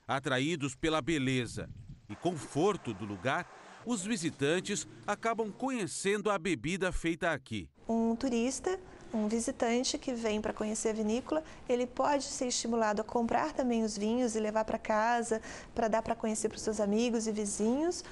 [0.07, 1.69] Atraídos pela beleza
[2.09, 3.47] e conforto do lugar,
[3.87, 7.69] os visitantes acabam conhecendo a bebida feita aqui.
[7.89, 8.79] Um turista
[9.13, 13.83] um visitante que vem para conhecer a vinícola, ele pode ser estimulado a comprar também
[13.83, 15.43] os vinhos e levar para casa,
[15.75, 18.05] para dar para conhecer para os seus amigos e vizinhos,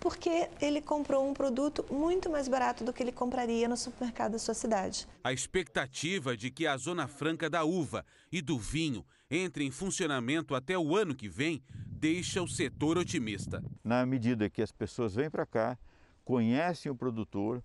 [0.00, 4.38] porque ele comprou um produto muito mais barato do que ele compraria no supermercado da
[4.38, 5.06] sua cidade.
[5.22, 10.54] A expectativa de que a Zona Franca da Uva e do Vinho entre em funcionamento
[10.54, 13.62] até o ano que vem deixa o setor otimista.
[13.84, 15.78] Na medida que as pessoas vêm para cá,
[16.24, 17.62] conhecem o produtor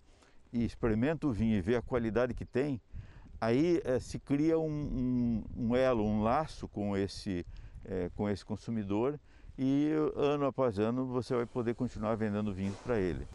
[0.52, 2.82] e experimentam o vinho e vê a qualidade que tem,
[3.39, 7.45] aí é, se cria um, um, um, elo, um laço com esse,
[7.84, 9.19] é, com esse consumidor
[9.58, 13.28] e ano após ano você vai poder continuar vendendo vinhos para ele.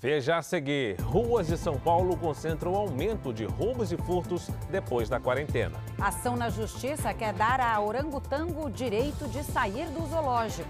[0.00, 5.18] Veja a seguir: ruas de São Paulo concentram aumento de roubos e furtos depois da
[5.18, 5.78] quarentena.
[6.00, 10.68] Ação na Justiça quer dar a orangotango o direito de sair do zoológico.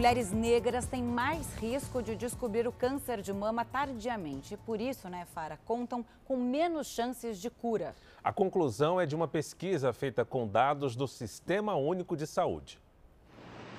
[0.00, 4.54] Mulheres negras têm mais risco de descobrir o câncer de mama tardiamente.
[4.54, 7.94] E por isso, né, Fara, contam com menos chances de cura.
[8.24, 12.80] A conclusão é de uma pesquisa feita com dados do Sistema Único de Saúde.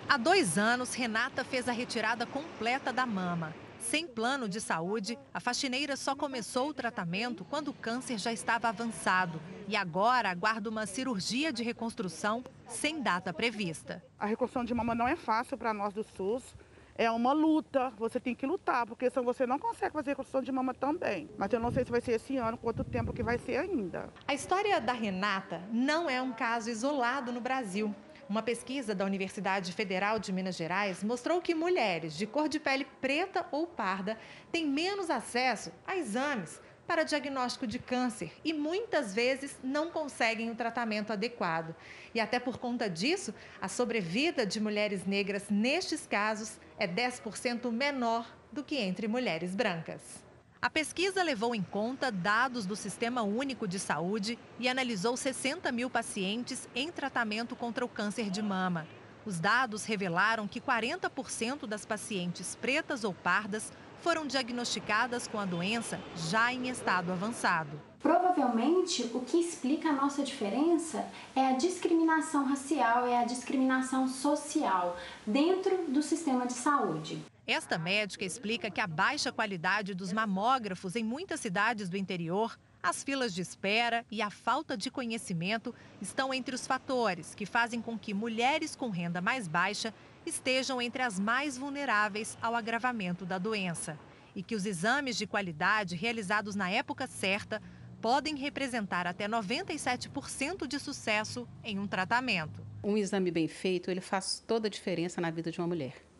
[0.07, 3.51] Há dois anos, Renata fez a retirada completa da mama.
[3.81, 8.69] Sem plano de saúde, a faxineira só começou o tratamento quando o câncer já estava
[8.69, 14.01] avançado e agora aguarda uma cirurgia de reconstrução sem data prevista.
[14.19, 16.55] A reconstrução de mama não é fácil para nós do SUS.
[16.95, 20.51] É uma luta, você tem que lutar, porque senão você não consegue fazer reconstrução de
[20.51, 21.27] mama também.
[21.35, 24.09] Mas eu não sei se vai ser esse ano, quanto tempo que vai ser ainda.
[24.27, 27.93] A história da Renata não é um caso isolado no Brasil.
[28.29, 32.85] Uma pesquisa da Universidade Federal de Minas Gerais mostrou que mulheres de cor de pele
[33.01, 34.17] preta ou parda
[34.51, 40.55] têm menos acesso a exames para diagnóstico de câncer e muitas vezes não conseguem o
[40.55, 41.75] tratamento adequado.
[42.13, 48.29] E até por conta disso, a sobrevida de mulheres negras nestes casos é 10% menor
[48.51, 50.30] do que entre mulheres brancas.
[50.63, 55.89] A pesquisa levou em conta dados do Sistema Único de Saúde e analisou 60 mil
[55.89, 58.85] pacientes em tratamento contra o câncer de mama.
[59.25, 65.99] Os dados revelaram que 40% das pacientes pretas ou pardas foram diagnosticadas com a doença
[66.29, 67.81] já em estado avançado.
[67.99, 74.95] Provavelmente o que explica a nossa diferença é a discriminação racial, é a discriminação social
[75.25, 77.30] dentro do sistema de saúde.
[77.47, 83.03] Esta médica explica que a baixa qualidade dos mamógrafos em muitas cidades do interior, as
[83.03, 87.97] filas de espera e a falta de conhecimento estão entre os fatores que fazem com
[87.97, 89.91] que mulheres com renda mais baixa
[90.23, 93.99] estejam entre as mais vulneráveis ao agravamento da doença.
[94.35, 97.61] E que os exames de qualidade realizados na época certa
[97.99, 102.65] podem representar até 97% de sucesso em um tratamento.
[102.83, 106.10] Um exame bem feito, ele faz toda a diferença na vida de uma mulher.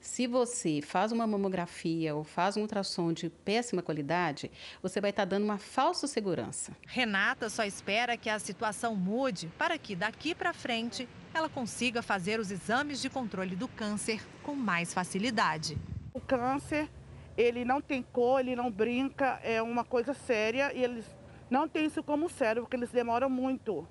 [0.00, 4.50] Se você faz uma mamografia ou faz um ultrassom de péssima qualidade,
[4.82, 6.76] você vai estar dando uma falsa segurança.
[6.86, 12.40] Renata só espera que a situação mude para que daqui para frente ela consiga fazer
[12.40, 15.76] os exames de controle do câncer com mais facilidade.
[16.14, 16.88] O câncer,
[17.36, 21.04] ele não tem cor, ele não brinca, é uma coisa séria e eles
[21.50, 23.86] não têm isso como sério, porque eles demoram muito.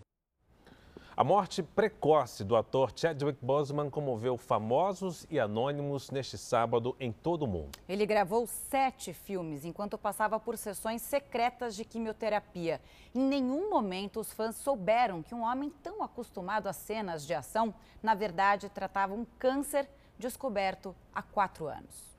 [1.17, 7.41] A morte precoce do ator Chadwick Boseman comoveu famosos e anônimos neste sábado em todo
[7.41, 7.71] o mundo.
[7.89, 12.80] Ele gravou sete filmes enquanto passava por sessões secretas de quimioterapia.
[13.15, 17.73] Em nenhum momento os fãs souberam que um homem tão acostumado a cenas de ação,
[18.03, 22.15] na verdade, tratava um câncer descoberto há quatro anos.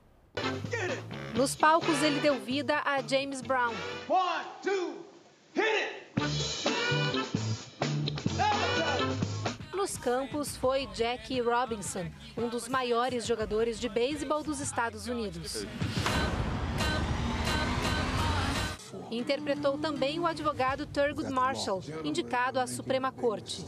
[1.33, 3.73] Nos palcos, ele deu vida a James Brown.
[4.09, 5.05] One, two,
[5.53, 5.98] hit it!
[9.79, 15.65] Nos campos foi Jackie Robinson, um dos maiores jogadores de beisebol dos Estados Unidos.
[19.09, 23.63] Interpretou também o advogado Thurgood Marshall, indicado à Suprema Corte.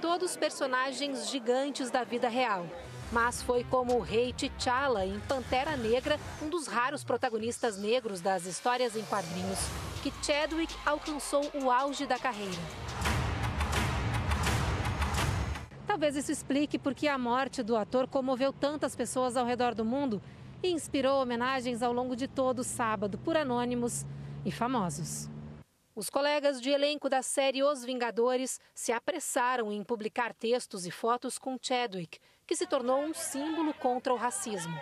[0.00, 2.68] Todos personagens gigantes da vida real.
[3.12, 8.46] Mas foi como o rei T'Challa em Pantera Negra, um dos raros protagonistas negros das
[8.46, 9.58] histórias em quadrinhos,
[10.02, 12.56] que Chadwick alcançou o auge da carreira.
[15.86, 19.84] Talvez isso explique por que a morte do ator comoveu tantas pessoas ao redor do
[19.84, 20.22] mundo
[20.62, 24.06] e inspirou homenagens ao longo de todo o sábado por anônimos
[24.42, 25.28] e famosos.
[25.94, 31.38] Os colegas de elenco da série Os Vingadores se apressaram em publicar textos e fotos
[31.38, 32.18] com Chadwick,
[32.52, 34.78] que se tornou um símbolo contra o racismo.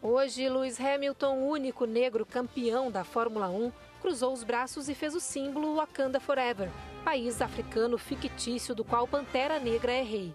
[0.00, 5.20] Hoje, Lewis Hamilton, único negro campeão da Fórmula 1, cruzou os braços e fez o
[5.20, 6.70] símbolo Wakanda Forever,
[7.04, 10.34] país africano fictício do qual Pantera Negra é rei.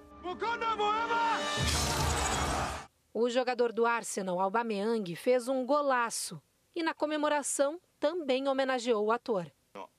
[3.11, 6.39] O jogador do Arsenal, Aubameyang, fez um golaço
[6.75, 9.51] e na comemoração também homenageou o ator.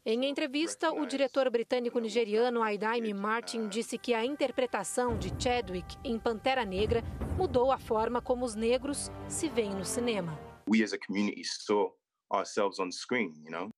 [0.04, 6.64] Em entrevista, o diretor britânico-nigeriano Aidaime Martin disse que a interpretação de Chadwick em Pantera
[6.64, 7.02] Negra
[7.36, 10.38] mudou a forma como os negros se veem no cinema.
[10.68, 11.92] We as a community saw
[12.30, 13.70] ourselves on screen, you know?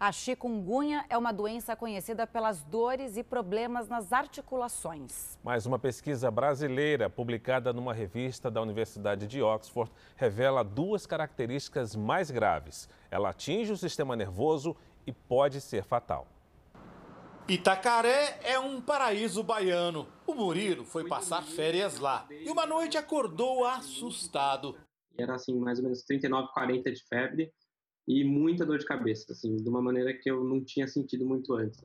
[0.00, 5.36] A chikungunya é uma doença conhecida pelas dores e problemas nas articulações.
[5.42, 12.30] Mais uma pesquisa brasileira publicada numa revista da Universidade de Oxford revela duas características mais
[12.30, 12.88] graves.
[13.10, 16.28] Ela atinge o sistema nervoso e pode ser fatal.
[17.48, 20.06] Itacaré é um paraíso baiano.
[20.24, 24.78] O Murilo foi passar férias lá e uma noite acordou assustado.
[25.18, 27.52] Era assim, mais ou menos 39, 40 de febre
[28.08, 31.52] e muita dor de cabeça, assim, de uma maneira que eu não tinha sentido muito
[31.52, 31.78] antes.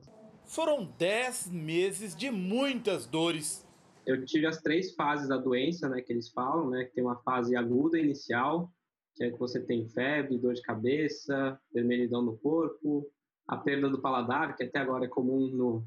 [0.46, 3.68] Foram 10 meses de muitas dores.
[4.06, 7.20] Eu tive as três fases da doença, né, que eles falam, né, que tem uma
[7.22, 8.72] fase aguda inicial,
[9.14, 13.06] que é que você tem febre, dor de cabeça, vermelhidão no corpo,
[13.46, 15.86] a perda do paladar, que até agora é comum no,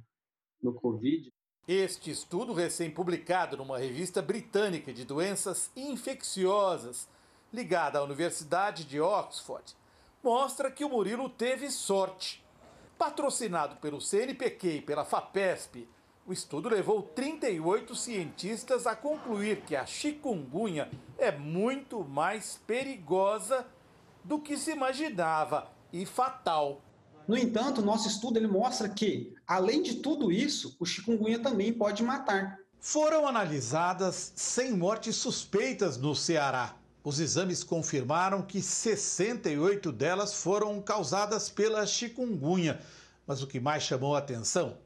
[0.61, 1.29] no Covid.
[1.67, 7.09] Este estudo recém-publicado numa revista britânica de doenças infecciosas,
[7.51, 9.75] ligada à Universidade de Oxford,
[10.23, 12.43] mostra que o Murilo teve sorte.
[12.97, 15.87] Patrocinado pelo CNPq e pela FAPESP,
[16.25, 23.65] o estudo levou 38 cientistas a concluir que a chikungunya é muito mais perigosa
[24.23, 26.81] do que se imaginava e fatal.
[27.27, 32.03] No entanto, nosso estudo ele mostra que, além de tudo isso, o chikungunya também pode
[32.03, 32.59] matar.
[32.79, 36.75] Foram analisadas 100 mortes suspeitas no Ceará.
[37.07, 42.81] Os exames confirmaram que 68 delas foram causadas pela chikungunya.
[43.25, 44.77] Mas o que mais chamou a atenção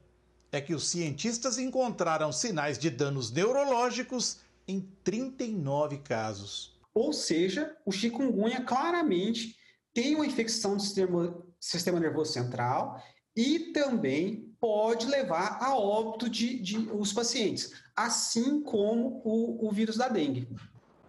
[0.52, 6.78] é que os cientistas encontraram sinais de danos neurológicos em 39 casos.
[6.94, 9.56] Ou seja, o chikungunya claramente
[9.92, 13.02] tem uma infecção do sistema, sistema nervoso central
[13.34, 19.96] e também pode levar a óbito de, de os pacientes, assim como o, o vírus
[19.96, 20.48] da dengue.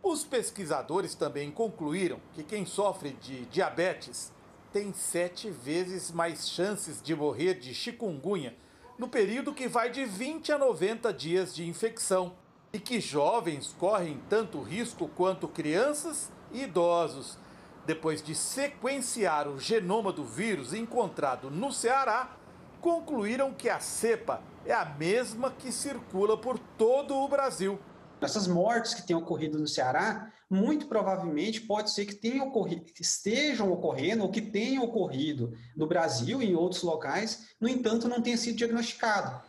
[0.04, 4.34] Os pesquisadores também concluíram que quem sofre de diabetes
[4.74, 8.54] tem sete vezes mais chances de morrer de chikungunya
[9.00, 12.34] no período que vai de 20 a 90 dias de infecção
[12.74, 17.38] e que jovens correm tanto risco quanto crianças e idosos.
[17.86, 22.36] Depois de sequenciar o genoma do vírus encontrado no Ceará,
[22.82, 27.80] concluíram que a cepa é a mesma que circula por todo o Brasil.
[28.26, 33.72] Essas mortes que têm ocorrido no Ceará, muito provavelmente pode ser que tenham ocorrido, estejam
[33.72, 38.38] ocorrendo ou que tenham ocorrido no Brasil e em outros locais, no entanto, não tenha
[38.38, 39.42] sido diagnosticado.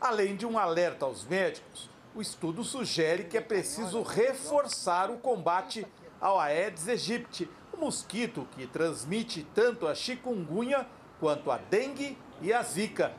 [0.00, 5.86] Além de um alerta aos médicos, o estudo sugere que é preciso reforçar o combate
[6.20, 10.86] ao Aedes aegypti, o mosquito que transmite tanto a chikungunya
[11.18, 13.12] quanto a dengue e a zika.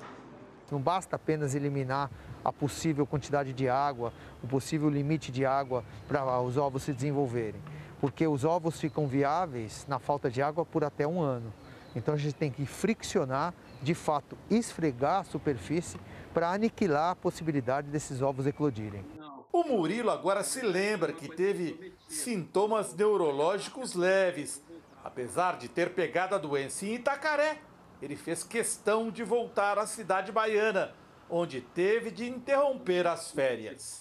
[0.72, 2.10] Não basta apenas eliminar
[2.44, 4.14] a possível quantidade de água,
[4.44, 7.62] o possível limite de água para os ovos se desenvolverem.
[8.02, 11.54] Porque os ovos ficam viáveis na falta de água por até um ano.
[11.96, 15.98] Então a gente tem que friccionar, de fato, esfregar a superfície
[16.34, 19.06] para aniquilar a possibilidade desses ovos eclodirem.
[19.52, 24.64] O Murilo agora se lembra que teve sintomas neurológicos leves.
[25.04, 27.60] Apesar de ter pegado a doença em Itacaré,
[28.02, 30.94] ele fez questão de voltar à cidade baiana
[31.36, 34.00] onde teve de interromper as férias.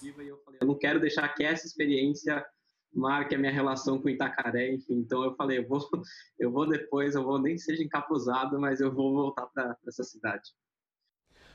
[0.61, 2.45] Eu não quero deixar que essa experiência
[2.93, 4.99] marque a minha relação com Itacaré, enfim.
[4.99, 5.79] Então eu falei, eu vou,
[6.37, 10.43] eu vou depois, eu vou nem seja encapuzado, mas eu vou voltar para essa cidade.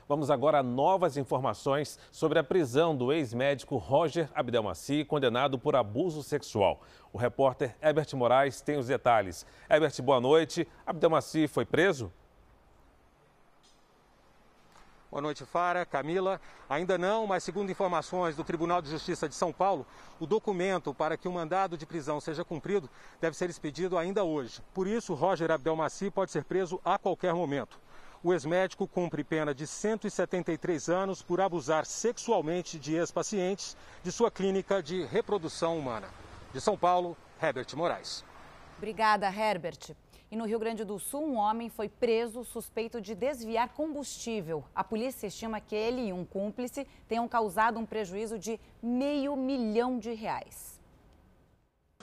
[0.05, 6.21] Vamos agora a novas informações sobre a prisão do ex-médico Roger Abdelmaci, condenado por abuso
[6.23, 6.81] sexual.
[7.13, 9.45] O repórter Herbert Moraes tem os detalhes.
[9.69, 10.67] Herbert, boa noite.
[10.85, 12.11] Abdelmaci foi preso?
[15.11, 16.39] Boa noite, Fara, Camila.
[16.69, 19.83] Ainda não, mas segundo informações do Tribunal de Justiça de São Paulo,
[20.19, 22.87] o documento para que o mandado de prisão seja cumprido
[23.19, 24.61] deve ser expedido ainda hoje.
[24.71, 27.79] Por isso, Roger Abdelmaci pode ser preso a qualquer momento.
[28.21, 34.83] O ex-médico cumpre pena de 173 anos por abusar sexualmente de ex-pacientes de sua clínica
[34.83, 36.07] de reprodução humana.
[36.53, 38.23] De São Paulo, Herbert Moraes.
[38.77, 39.95] Obrigada, Herbert.
[40.31, 44.63] E no Rio Grande do Sul, um homem foi preso suspeito de desviar combustível.
[44.75, 49.97] A polícia estima que ele e um cúmplice tenham causado um prejuízo de meio milhão
[49.97, 50.78] de reais.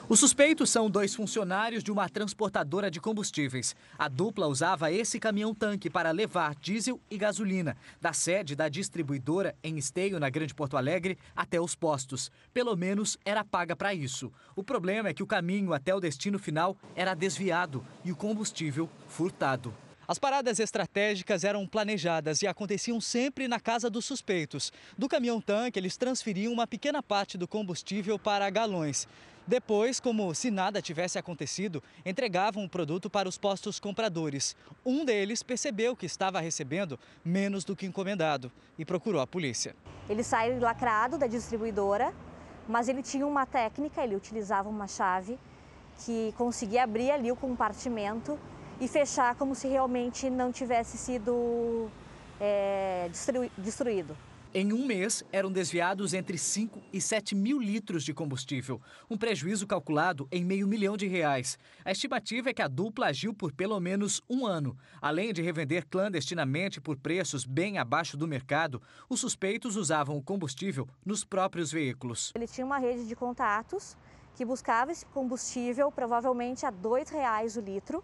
[0.09, 3.75] Os suspeitos são dois funcionários de uma transportadora de combustíveis.
[3.99, 9.77] A dupla usava esse caminhão-tanque para levar diesel e gasolina da sede da distribuidora em
[9.77, 12.31] Esteio, na Grande Porto Alegre, até os postos.
[12.53, 14.31] Pelo menos era paga para isso.
[14.55, 18.89] O problema é que o caminho até o destino final era desviado e o combustível
[19.09, 19.75] furtado.
[20.07, 24.71] As paradas estratégicas eram planejadas e aconteciam sempre na casa dos suspeitos.
[24.97, 29.05] Do caminhão-tanque, eles transferiam uma pequena parte do combustível para galões.
[29.47, 34.57] Depois, como se nada tivesse acontecido, entregavam o produto para os postos compradores.
[34.85, 39.73] Um deles percebeu que estava recebendo menos do que encomendado e procurou a polícia.
[40.09, 42.13] Ele saiu lacrado da distribuidora,
[42.67, 45.39] mas ele tinha uma técnica, ele utilizava uma chave
[46.03, 48.37] que conseguia abrir ali o compartimento
[48.81, 51.89] e fechar como se realmente não tivesse sido
[52.37, 53.09] é,
[53.57, 54.26] destruído.
[54.59, 59.67] Em um mês, eram desviados entre 5 e 7 mil litros de combustível, um prejuízo
[59.67, 61.59] calculado em meio milhão de reais.
[61.85, 64.75] A estimativa é que a dupla agiu por pelo menos um ano.
[64.99, 70.89] Além de revender clandestinamente por preços bem abaixo do mercado, os suspeitos usavam o combustível
[71.05, 72.31] nos próprios veículos.
[72.33, 73.95] Ele tinha uma rede de contatos
[74.33, 78.03] que buscava esse combustível provavelmente a R$ 2,00 o litro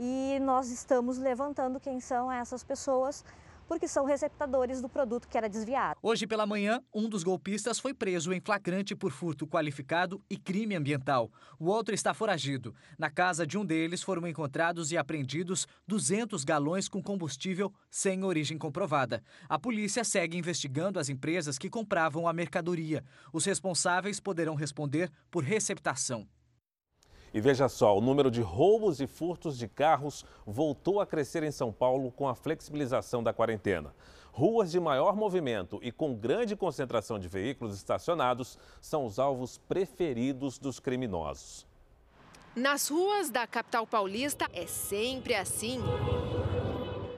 [0.00, 3.24] e nós estamos levantando quem são essas pessoas
[3.70, 5.96] porque são receptadores do produto que era desviado.
[6.02, 10.74] Hoje pela manhã, um dos golpistas foi preso em flagrante por furto qualificado e crime
[10.74, 11.30] ambiental.
[11.56, 12.74] O outro está foragido.
[12.98, 18.58] Na casa de um deles foram encontrados e apreendidos 200 galões com combustível sem origem
[18.58, 19.22] comprovada.
[19.48, 23.04] A polícia segue investigando as empresas que compravam a mercadoria.
[23.32, 26.26] Os responsáveis poderão responder por receptação.
[27.32, 31.52] E veja só, o número de roubos e furtos de carros voltou a crescer em
[31.52, 33.94] São Paulo com a flexibilização da quarentena.
[34.32, 40.58] Ruas de maior movimento e com grande concentração de veículos estacionados são os alvos preferidos
[40.58, 41.66] dos criminosos.
[42.54, 45.80] Nas ruas da capital paulista é sempre assim.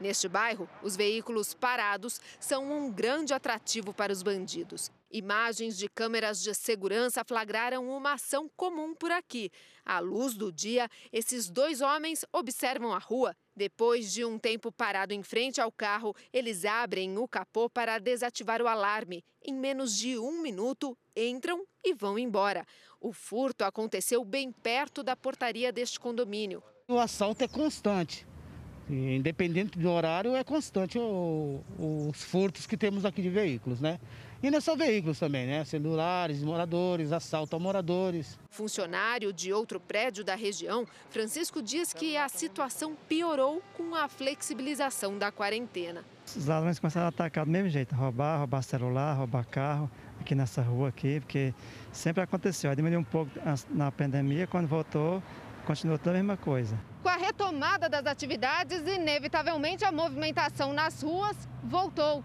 [0.02, 4.90] Neste bairro, os veículos parados são um grande atrativo para os bandidos.
[5.08, 9.48] Imagens de câmeras de segurança flagraram uma ação comum por aqui.
[9.84, 13.32] À luz do dia, esses dois homens observam a rua.
[13.54, 18.60] Depois de um tempo parado em frente ao carro, eles abrem o capô para desativar
[18.60, 19.22] o alarme.
[19.40, 22.66] Em menos de um minuto, entram e vão embora.
[23.00, 26.60] O furto aconteceu bem perto da portaria deste condomínio.
[26.88, 28.26] O assalto é constante.
[28.90, 33.98] Independente do horário, é constante o, os furtos que temos aqui de veículos, né?
[34.42, 35.64] E não é só veículos também, né?
[35.64, 38.36] Celulares, moradores, assalto a moradores.
[38.50, 45.16] Funcionário de outro prédio da região, Francisco diz que a situação piorou com a flexibilização
[45.16, 46.04] da quarentena.
[46.26, 49.88] Os ladrões começaram a atacar do mesmo jeito, roubar, roubar celular, roubar carro
[50.20, 51.54] aqui nessa rua aqui, porque
[51.92, 52.70] sempre aconteceu.
[52.70, 53.30] Aí diminuiu um pouco
[53.70, 55.22] na pandemia, quando voltou,
[55.64, 56.76] continua toda a mesma coisa.
[57.02, 62.22] Com a retomada das atividades, inevitavelmente a movimentação nas ruas voltou.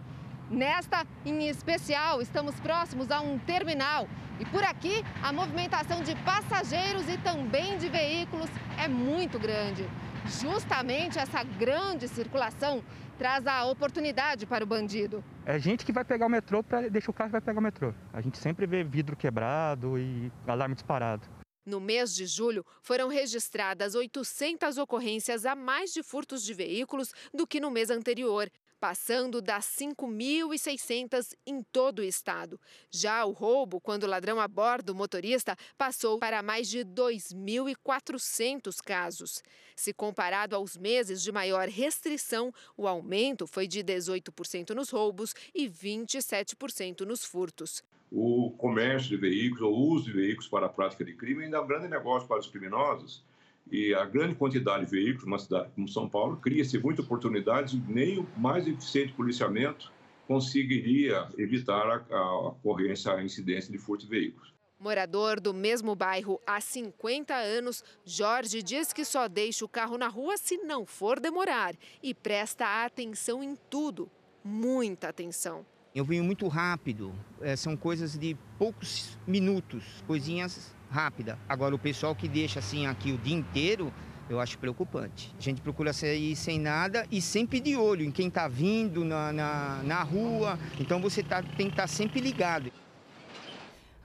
[0.52, 4.08] Nesta, em especial, estamos próximos a um terminal
[4.40, 9.84] e por aqui a movimentação de passageiros e também de veículos é muito grande.
[10.28, 12.84] Justamente essa grande circulação
[13.18, 15.24] traz a oportunidade para o bandido.
[15.44, 17.64] É gente que vai pegar o metrô, pra, deixa o carro e vai pegar o
[17.64, 17.96] metrô.
[18.14, 21.28] A gente sempre vê vidro quebrado e alarme disparado.
[21.68, 27.46] No mês de julho, foram registradas 800 ocorrências a mais de furtos de veículos do
[27.46, 28.50] que no mês anterior,
[28.80, 32.58] passando das 5.600 em todo o estado.
[32.90, 39.44] Já o roubo, quando o ladrão aborda o motorista, passou para mais de 2.400 casos.
[39.76, 45.68] Se comparado aos meses de maior restrição, o aumento foi de 18% nos roubos e
[45.68, 51.14] 27% nos furtos o comércio de veículos, ou uso de veículos para a prática de
[51.14, 53.24] crime ainda é um grande negócio para os criminosos.
[53.70, 57.84] E a grande quantidade de veículos numa cidade como São Paulo cria-se muitas oportunidades e
[57.88, 59.92] nem o mais eficiente policiamento
[60.26, 64.54] conseguiria evitar a, a ocorrência, a incidência de furto de veículos.
[64.80, 70.08] Morador do mesmo bairro há 50 anos, Jorge diz que só deixa o carro na
[70.08, 74.10] rua se não for demorar e presta atenção em tudo,
[74.44, 75.66] muita atenção.
[75.98, 81.40] Eu venho muito rápido, é, são coisas de poucos minutos, coisinhas rápidas.
[81.50, 83.92] Agora, o pessoal que deixa assim aqui o dia inteiro,
[84.30, 85.34] eu acho preocupante.
[85.36, 89.34] A gente procura sair sem nada e sempre de olho em quem está vindo na,
[89.34, 90.60] na, na, rua.
[90.80, 92.72] Então você tá, tem que estar tá sempre ligado.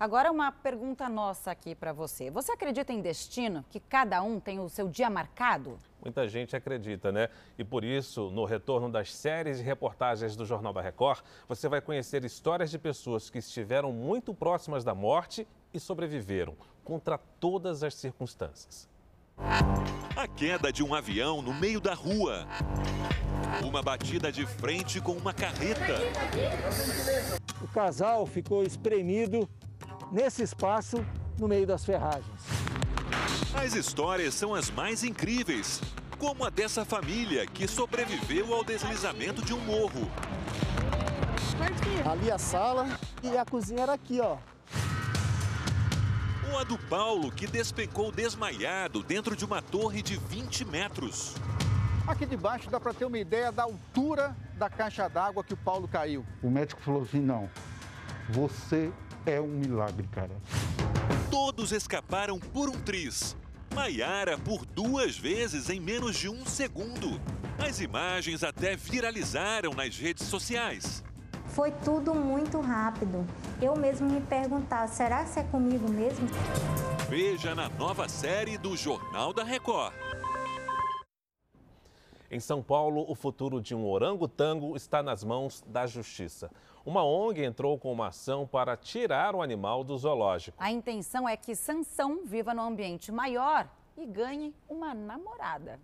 [0.00, 2.30] Agora uma pergunta nossa aqui para você.
[2.30, 5.78] Você acredita em destino, que cada um tem o seu dia marcado?
[6.02, 7.28] Muita gente acredita, né?
[7.56, 11.80] E por isso, no retorno das séries e reportagens do Jornal da Record, você vai
[11.80, 17.94] conhecer histórias de pessoas que estiveram muito próximas da morte e sobreviveram contra todas as
[17.94, 18.88] circunstâncias.
[20.16, 22.46] A queda de um avião no meio da rua.
[23.64, 25.98] Uma batida de frente com uma carreta.
[27.62, 29.48] O casal ficou espremido
[30.10, 31.04] nesse espaço
[31.38, 32.71] no meio das ferragens.
[33.54, 35.80] As histórias são as mais incríveis,
[36.18, 40.10] como a dessa família que sobreviveu ao deslizamento de um morro.
[42.04, 42.88] Ali a sala
[43.22, 44.36] e a cozinha era aqui, ó.
[46.50, 51.36] Ou a do Paulo, que despencou desmaiado dentro de uma torre de 20 metros.
[52.06, 55.86] Aqui debaixo dá para ter uma ideia da altura da caixa d'água que o Paulo
[55.86, 56.26] caiu.
[56.42, 57.48] O médico falou assim: não,
[58.28, 58.92] você
[59.24, 60.32] é um milagre, cara.
[61.32, 63.34] Todos escaparam por um triz.
[63.74, 67.18] Maiara por duas vezes em menos de um segundo.
[67.58, 71.02] As imagens até viralizaram nas redes sociais.
[71.46, 73.26] Foi tudo muito rápido.
[73.62, 76.28] Eu mesmo me perguntava, será que é comigo mesmo?
[77.08, 79.94] Veja na nova série do Jornal da Record.
[82.30, 86.50] Em São Paulo, o futuro de um orangotango está nas mãos da justiça.
[86.84, 90.56] Uma ONG entrou com uma ação para tirar o animal do zoológico.
[90.60, 95.78] A intenção é que Sansão viva num ambiente maior e ganhe uma namorada.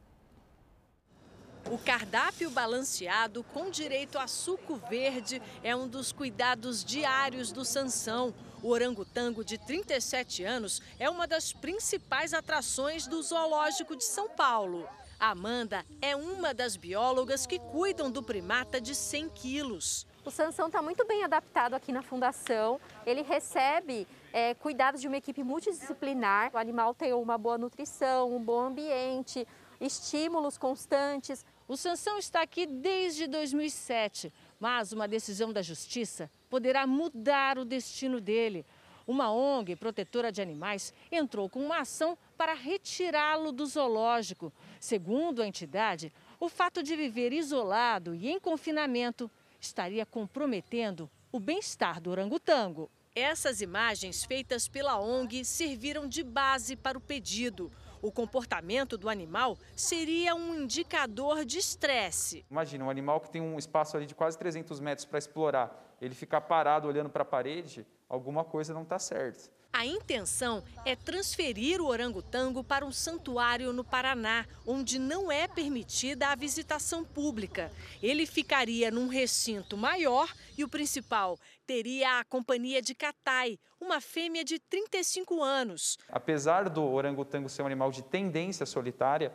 [1.70, 8.34] O cardápio balanceado com direito a suco verde é um dos cuidados diários do Sansão.
[8.60, 14.88] O orangotango de 37 anos é uma das principais atrações do Zoológico de São Paulo.
[15.20, 20.07] Amanda é uma das biólogas que cuidam do primata de 100 quilos.
[20.28, 22.78] O Sansão está muito bem adaptado aqui na fundação.
[23.06, 26.50] Ele recebe é, cuidados de uma equipe multidisciplinar.
[26.52, 29.48] O animal tem uma boa nutrição, um bom ambiente,
[29.80, 31.46] estímulos constantes.
[31.66, 38.20] O Sansão está aqui desde 2007, mas uma decisão da justiça poderá mudar o destino
[38.20, 38.66] dele.
[39.06, 44.52] Uma ONG protetora de animais entrou com uma ação para retirá-lo do zoológico.
[44.78, 52.00] Segundo a entidade, o fato de viver isolado e em confinamento estaria comprometendo o bem-estar
[52.00, 52.90] do orangotango.
[53.14, 57.70] Essas imagens feitas pela ONG serviram de base para o pedido.
[58.00, 62.44] O comportamento do animal seria um indicador de estresse.
[62.48, 66.14] Imagina, um animal que tem um espaço ali de quase 300 metros para explorar, ele
[66.14, 69.50] ficar parado olhando para a parede, alguma coisa não está certa.
[69.72, 76.28] A intenção é transferir o orangotango para um santuário no Paraná, onde não é permitida
[76.28, 77.70] a visitação pública.
[78.02, 84.42] Ele ficaria num recinto maior e o principal teria a companhia de Catai, uma fêmea
[84.42, 85.98] de 35 anos.
[86.08, 89.32] Apesar do orangotango ser um animal de tendência solitária,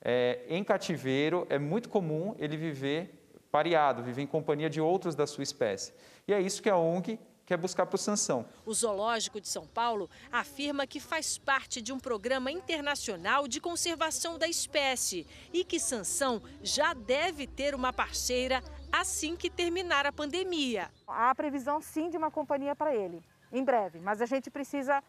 [0.00, 3.23] é, em cativeiro é muito comum ele viver
[3.54, 5.94] pareado, viver em companhia de outros da sua espécie.
[6.26, 8.44] E é isso que a ONG quer buscar para o Sansão.
[8.66, 14.36] O Zoológico de São Paulo afirma que faz parte de um programa internacional de conservação
[14.36, 20.90] da espécie e que Sansão já deve ter uma parceira assim que terminar a pandemia.
[21.06, 25.00] Há previsão sim de uma companhia para ele, em breve, mas a gente precisa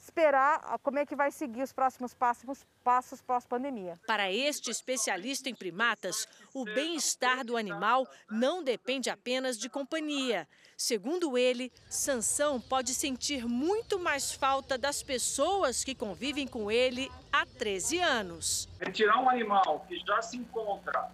[0.00, 3.98] esperar como é que vai seguir os próximos passos, passos pós-pandemia.
[4.06, 10.48] Para este especialista em primatas, o bem-estar do animal não depende apenas de companhia.
[10.76, 17.44] Segundo ele, Sansão pode sentir muito mais falta das pessoas que convivem com ele há
[17.44, 18.68] 13 anos.
[18.80, 21.10] Retirar um animal que já se encontra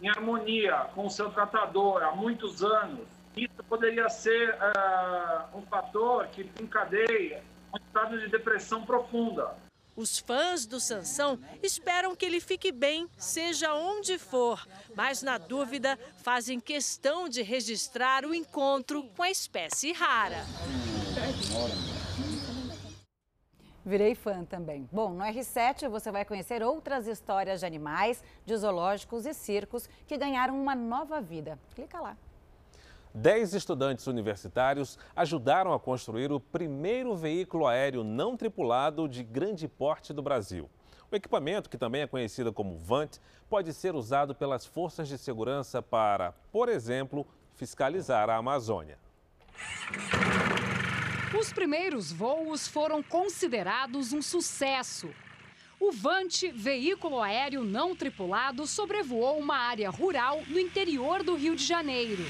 [0.00, 3.06] em harmonia com o seu tratador há muitos anos,
[3.36, 7.42] isso poderia ser uh, um fator que encadeia
[7.72, 9.56] um estado de depressão profunda.
[9.96, 14.64] Os fãs do Sansão esperam que ele fique bem, seja onde for,
[14.94, 20.44] mas na dúvida fazem questão de registrar o encontro com a espécie rara.
[23.84, 24.88] Virei fã também.
[24.92, 30.16] Bom, no R7 você vai conhecer outras histórias de animais, de zoológicos e circos que
[30.16, 31.58] ganharam uma nova vida.
[31.74, 32.16] Clica lá.
[33.14, 40.12] Dez estudantes universitários ajudaram a construir o primeiro veículo aéreo não tripulado de grande porte
[40.12, 40.68] do Brasil.
[41.10, 43.16] O equipamento, que também é conhecido como VANT,
[43.48, 48.98] pode ser usado pelas forças de segurança para, por exemplo, fiscalizar a Amazônia.
[51.38, 55.08] Os primeiros voos foram considerados um sucesso.
[55.80, 61.64] O Vante, veículo aéreo não tripulado, sobrevoou uma área rural no interior do Rio de
[61.64, 62.24] Janeiro.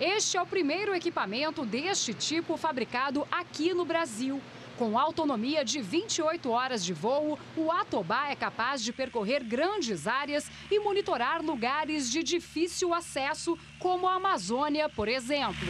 [0.00, 4.40] Este é o primeiro equipamento deste tipo fabricado aqui no Brasil.
[4.78, 10.50] Com autonomia de 28 horas de voo, o Atobá é capaz de percorrer grandes áreas
[10.70, 15.68] e monitorar lugares de difícil acesso, como a Amazônia, por exemplo.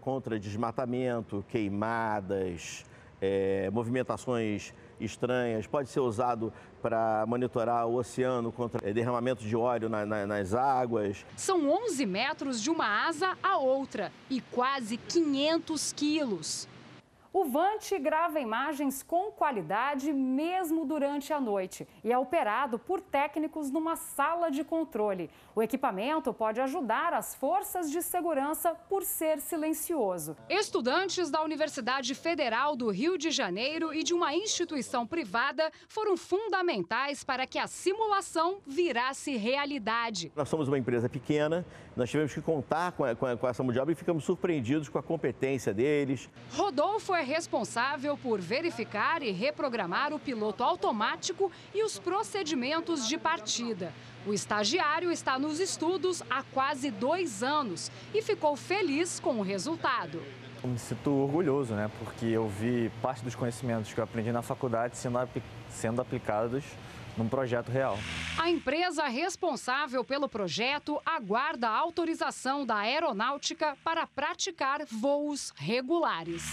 [0.00, 2.84] Contra desmatamento, queimadas,
[3.22, 10.04] é, movimentações estranhas, pode ser usado para monitorar o oceano contra derramamento de óleo na,
[10.04, 11.24] na, nas águas.
[11.36, 16.68] São 11 metros de uma asa a outra e quase 500 quilos.
[17.36, 23.72] O Vante grava imagens com qualidade mesmo durante a noite e é operado por técnicos
[23.72, 25.28] numa sala de controle.
[25.52, 30.36] O equipamento pode ajudar as forças de segurança por ser silencioso.
[30.48, 37.24] Estudantes da Universidade Federal do Rio de Janeiro e de uma instituição privada foram fundamentais
[37.24, 40.30] para que a simulação virasse realidade.
[40.36, 41.66] Nós somos uma empresa pequena,
[41.96, 44.98] nós tivemos que contar com, com, com essa mão de obra e ficamos surpreendidos com
[44.98, 46.28] a competência deles.
[46.52, 53.92] Rodolfo é responsável por verificar e reprogramar o piloto automático e os procedimentos de partida.
[54.26, 60.22] O estagiário está nos estudos há quase dois anos e ficou feliz com o resultado.
[60.62, 61.90] Eu me sinto orgulhoso, né?
[61.98, 65.18] Porque eu vi parte dos conhecimentos que eu aprendi na faculdade sendo,
[65.68, 66.64] sendo aplicados
[67.16, 67.96] num projeto real.
[68.38, 76.44] A empresa responsável pelo projeto aguarda a autorização da aeronáutica para praticar voos regulares.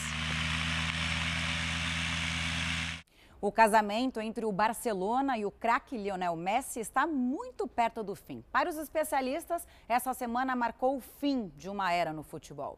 [3.41, 8.43] O casamento entre o Barcelona e o craque Lionel Messi está muito perto do fim.
[8.51, 12.77] Para os especialistas, essa semana marcou o fim de uma era no futebol.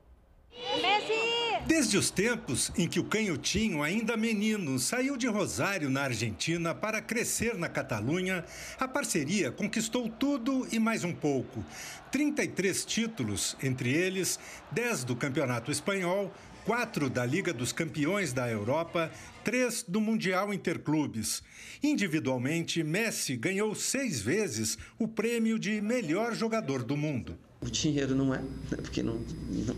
[0.82, 1.43] Messi!
[1.66, 7.02] Desde os tempos em que o canhotinho, ainda menino, saiu de Rosário, na Argentina, para
[7.02, 8.44] crescer na Catalunha,
[8.78, 11.64] a parceria conquistou tudo e mais um pouco.
[12.12, 14.38] 33 títulos, entre eles
[14.72, 16.34] 10 do Campeonato Espanhol,
[16.66, 19.10] quatro da Liga dos Campeões da Europa,
[19.42, 21.42] três do Mundial Interclubes.
[21.82, 27.38] Individualmente, Messi ganhou seis vezes o prêmio de melhor jogador do mundo.
[27.64, 28.78] O dinheiro não é, né?
[28.82, 29.22] porque não,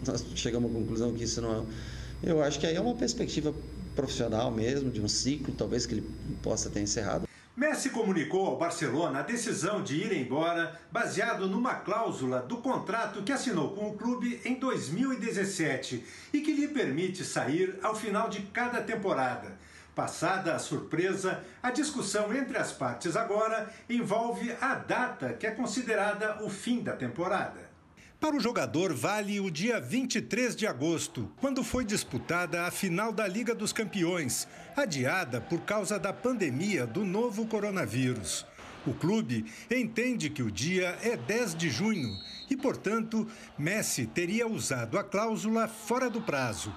[0.08, 1.64] nós chegamos à conclusão que isso não é.
[2.24, 3.54] Eu acho que aí é uma perspectiva
[3.96, 6.10] profissional mesmo, de um ciclo, talvez que ele
[6.42, 7.28] possa ter encerrado.
[7.56, 13.32] Messi comunicou ao Barcelona a decisão de ir embora, baseado numa cláusula do contrato que
[13.32, 18.82] assinou com o clube em 2017 e que lhe permite sair ao final de cada
[18.82, 19.54] temporada.
[19.96, 26.44] Passada a surpresa, a discussão entre as partes agora envolve a data que é considerada
[26.44, 27.65] o fim da temporada.
[28.20, 33.28] Para o jogador, vale o dia 23 de agosto, quando foi disputada a final da
[33.28, 38.46] Liga dos Campeões, adiada por causa da pandemia do novo coronavírus.
[38.88, 42.10] O clube entende que o dia é 10 de junho
[42.50, 46.74] e, portanto, Messi teria usado a cláusula fora do prazo.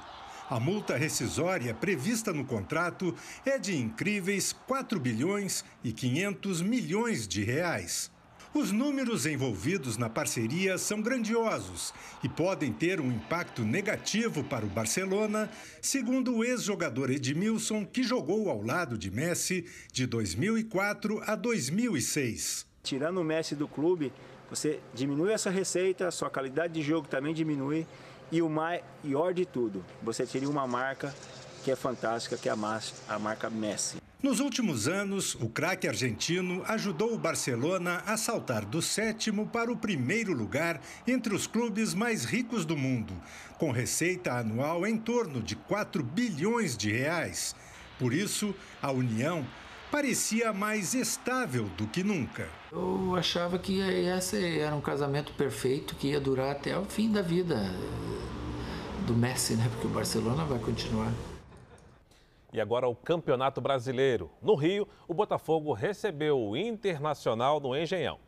[0.50, 3.14] A multa rescisória prevista no contrato
[3.44, 8.10] é de incríveis 4 bilhões e 500 milhões de reais.
[8.54, 11.92] Os números envolvidos na parceria são grandiosos
[12.24, 15.50] e podem ter um impacto negativo para o Barcelona,
[15.82, 22.66] segundo o ex-jogador Edmilson, que jogou ao lado de Messi de 2004 a 2006.
[22.82, 24.10] Tirando o Messi do clube,
[24.48, 27.86] você diminui essa receita, sua qualidade de jogo também diminui
[28.32, 31.14] e o maior de tudo, você teria uma marca
[31.62, 34.07] que é fantástica, que é a marca Messi.
[34.20, 39.76] Nos últimos anos, o craque argentino ajudou o Barcelona a saltar do sétimo para o
[39.76, 43.14] primeiro lugar entre os clubes mais ricos do mundo,
[43.58, 47.54] com receita anual em torno de 4 bilhões de reais.
[47.96, 48.52] Por isso,
[48.82, 49.46] a união
[49.88, 52.48] parecia mais estável do que nunca.
[52.72, 57.22] Eu achava que esse era um casamento perfeito que ia durar até o fim da
[57.22, 57.72] vida
[59.06, 59.68] do Messi, né?
[59.70, 61.12] Porque o Barcelona vai continuar.
[62.52, 64.30] E agora o Campeonato Brasileiro.
[64.40, 68.18] No Rio, o Botafogo recebeu o Internacional no Engenhão.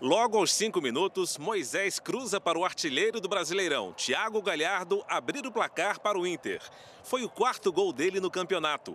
[0.00, 5.52] Logo aos cinco minutos, Moisés cruza para o artilheiro do Brasileirão, Thiago Galhardo, abrir o
[5.52, 6.60] placar para o Inter.
[7.02, 8.94] Foi o quarto gol dele no campeonato.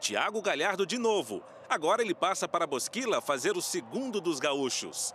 [0.00, 1.40] Thiago Galhardo de novo.
[1.68, 5.14] Agora ele passa para Bosquila fazer o segundo dos gaúchos.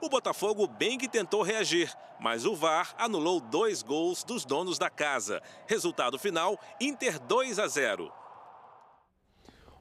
[0.00, 4.88] O Botafogo bem que tentou reagir, mas o VAR anulou dois gols dos donos da
[4.88, 5.42] casa.
[5.66, 8.12] Resultado final: Inter 2 a 0.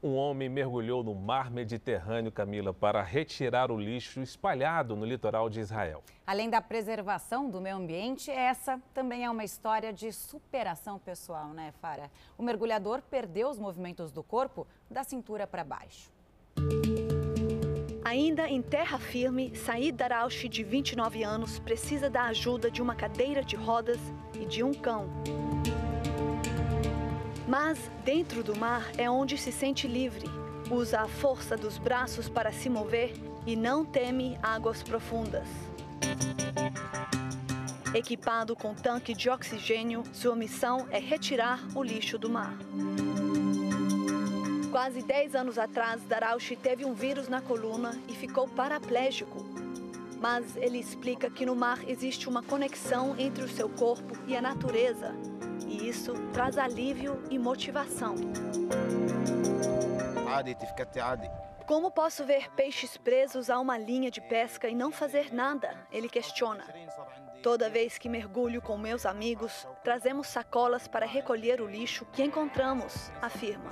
[0.01, 5.59] Um homem mergulhou no mar Mediterrâneo, Camila, para retirar o lixo espalhado no litoral de
[5.59, 6.03] Israel.
[6.25, 11.71] Além da preservação do meio ambiente, essa também é uma história de superação pessoal, né,
[11.79, 12.11] Fara?
[12.37, 16.11] O mergulhador perdeu os movimentos do corpo da cintura para baixo.
[18.07, 23.43] Ainda em terra firme, Said Darauchi, de 29 anos, precisa da ajuda de uma cadeira
[23.43, 23.99] de rodas
[24.33, 25.09] e de um cão.
[27.45, 30.25] Mas dentro do mar é onde se sente livre.
[30.71, 33.11] Usa a força dos braços para se mover
[33.45, 35.49] e não teme águas profundas.
[37.93, 42.57] Equipado com tanque de oxigênio, sua missão é retirar o lixo do mar.
[44.71, 49.45] Quase 10 anos atrás, Darauchi teve um vírus na coluna e ficou paraplégico.
[50.19, 54.41] Mas ele explica que no mar existe uma conexão entre o seu corpo e a
[54.41, 55.15] natureza,
[55.65, 58.15] e isso traz alívio e motivação.
[61.65, 65.75] Como posso ver peixes presos a uma linha de pesca e não fazer nada?
[65.91, 66.65] Ele questiona.
[67.47, 73.09] Toda vez que mergulho com meus amigos, trazemos sacolas para recolher o lixo que encontramos,
[73.21, 73.69] afirma.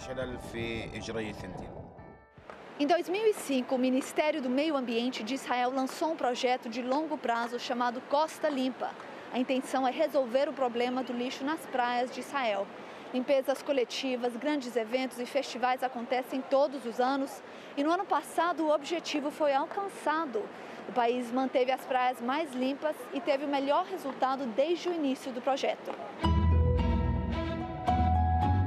[2.79, 7.59] Em 2005, o Ministério do Meio Ambiente de Israel lançou um projeto de longo prazo
[7.59, 8.91] chamado Costa Limpa.
[9.33, 12.65] A intenção é resolver o problema do lixo nas praias de Israel.
[13.13, 17.43] Limpezas coletivas, grandes eventos e festivais acontecem todos os anos
[17.75, 20.43] e no ano passado o objetivo foi alcançado.
[20.87, 25.31] O país manteve as praias mais limpas e teve o melhor resultado desde o início
[25.31, 25.91] do projeto.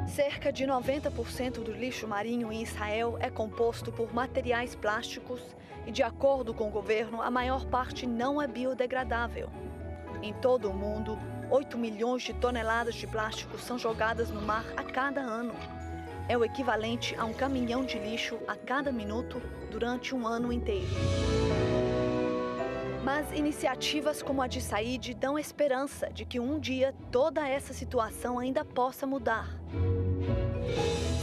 [0.06, 5.40] Cerca de 90% do lixo marinho em Israel é composto por materiais plásticos
[5.86, 9.48] e, de acordo com o governo, a maior parte não é biodegradável.
[10.20, 11.16] Em todo o mundo,
[11.50, 15.54] 8 milhões de toneladas de plástico são jogadas no mar a cada ano.
[16.28, 19.40] É o equivalente a um caminhão de lixo a cada minuto
[19.70, 20.88] durante um ano inteiro.
[23.04, 28.38] Mas iniciativas como a de Said dão esperança de que um dia toda essa situação
[28.38, 29.48] ainda possa mudar.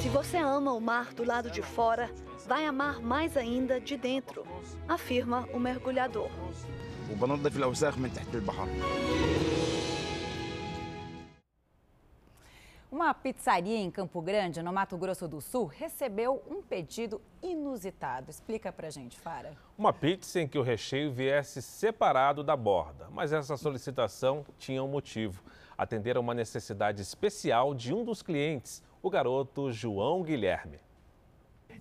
[0.01, 2.09] Se você ama o mar do lado de fora,
[2.47, 4.45] vai amar mais ainda de dentro,
[4.87, 6.29] afirma o mergulhador.
[12.95, 18.31] Uma pizzaria em Campo Grande, no Mato Grosso do Sul, recebeu um pedido inusitado.
[18.31, 19.51] Explica pra gente, Fara.
[19.77, 23.09] Uma pizza em que o recheio viesse separado da borda.
[23.11, 25.43] Mas essa solicitação tinha um motivo.
[25.77, 30.79] Atender a uma necessidade especial de um dos clientes, o garoto João Guilherme.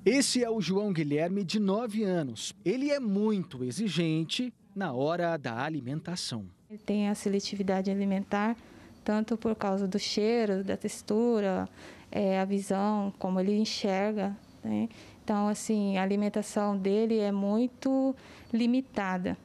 [0.04, 2.52] Esse é o João Guilherme, de 9 anos.
[2.64, 6.44] Ele é muito exigente na hora da alimentação.
[6.68, 8.56] Ele tem a seletividade alimentar
[9.04, 11.68] tanto por causa do cheiro, da textura,
[12.10, 14.36] é, a visão, como ele enxerga.
[14.62, 14.88] Né?
[15.22, 18.16] Então, assim, a alimentação dele é muito
[18.52, 19.36] limitada.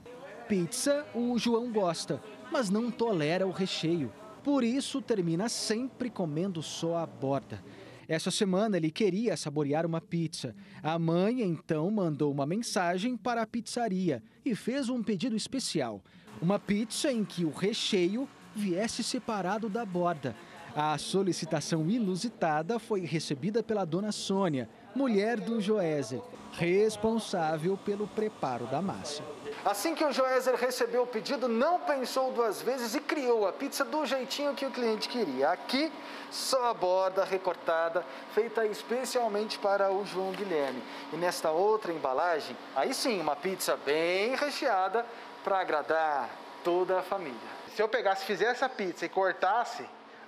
[0.47, 4.11] Pizza o João gosta, mas não tolera o recheio.
[4.43, 7.61] Por isso, termina sempre comendo só a borda.
[8.07, 10.55] Essa semana ele queria saborear uma pizza.
[10.81, 16.03] A mãe então mandou uma mensagem para a pizzaria e fez um pedido especial:
[16.41, 18.27] uma pizza em que o recheio
[18.59, 20.35] viesse separado da borda.
[20.75, 28.81] A solicitação inusitada foi recebida pela dona Sônia, mulher do Joézer, responsável pelo preparo da
[28.81, 29.23] massa.
[29.65, 33.83] Assim que o Joézer recebeu o pedido, não pensou duas vezes e criou a pizza
[33.83, 35.49] do jeitinho que o cliente queria.
[35.49, 35.91] Aqui,
[36.29, 40.81] só a borda recortada, feita especialmente para o João Guilherme.
[41.11, 45.05] E nesta outra embalagem, aí sim, uma pizza bem recheada
[45.43, 46.29] para agradar
[46.63, 49.85] toda a família se eu pegasse, fizesse a pizza e cortasse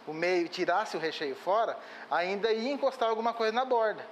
[0.07, 1.77] o meio e tirasse o recheio fora,
[2.09, 4.05] ainda ia encostar alguma coisa na borda.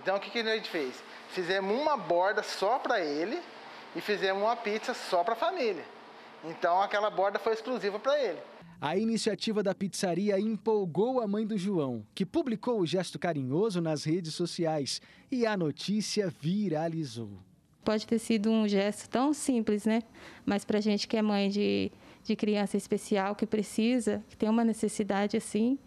[0.00, 0.94] Então o que, que a gente fez?
[1.30, 3.40] Fizemos uma borda só para ele
[3.94, 5.84] e fizemos uma pizza só para a família.
[6.44, 8.38] Então aquela borda foi exclusiva para ele.
[8.80, 14.02] A iniciativa da pizzaria empolgou a mãe do João, que publicou o gesto carinhoso nas
[14.02, 15.00] redes sociais
[15.30, 17.30] e a notícia viralizou.
[17.84, 20.02] Pode ter sido um gesto tão simples, né?
[20.44, 21.92] Mas para gente que é mãe de
[22.22, 25.78] de criança especial que precisa, que tem uma necessidade assim,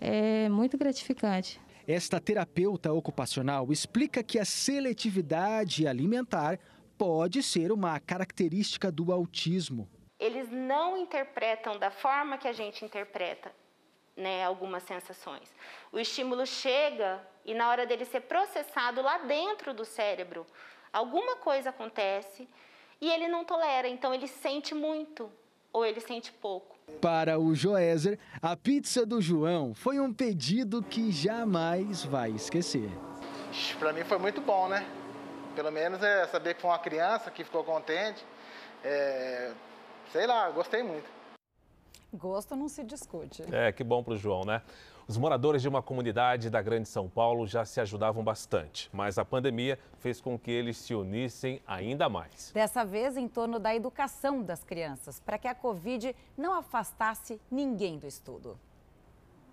[0.00, 1.60] é muito gratificante.
[1.86, 6.58] Esta terapeuta ocupacional explica que a seletividade alimentar
[6.96, 9.88] pode ser uma característica do autismo.
[10.18, 13.52] Eles não interpretam da forma que a gente interpreta
[14.16, 15.52] né, algumas sensações.
[15.92, 20.46] O estímulo chega e, na hora dele ser processado lá dentro do cérebro,
[20.92, 22.48] alguma coisa acontece
[23.00, 25.30] e ele não tolera, então ele sente muito
[25.74, 26.76] ou ele sente pouco.
[27.00, 32.88] Para o Joézer, a pizza do João foi um pedido que jamais vai esquecer.
[33.78, 34.86] Para mim foi muito bom, né?
[35.56, 38.24] Pelo menos é saber que foi uma criança que ficou contente.
[38.84, 39.52] É...
[40.12, 41.12] Sei lá, gostei muito.
[42.12, 43.42] Gosto não se discute.
[43.52, 44.62] É, que bom para o João, né?
[45.06, 49.24] Os moradores de uma comunidade da Grande São Paulo já se ajudavam bastante, mas a
[49.24, 52.50] pandemia fez com que eles se unissem ainda mais.
[52.54, 57.98] Dessa vez, em torno da educação das crianças, para que a Covid não afastasse ninguém
[57.98, 58.58] do estudo.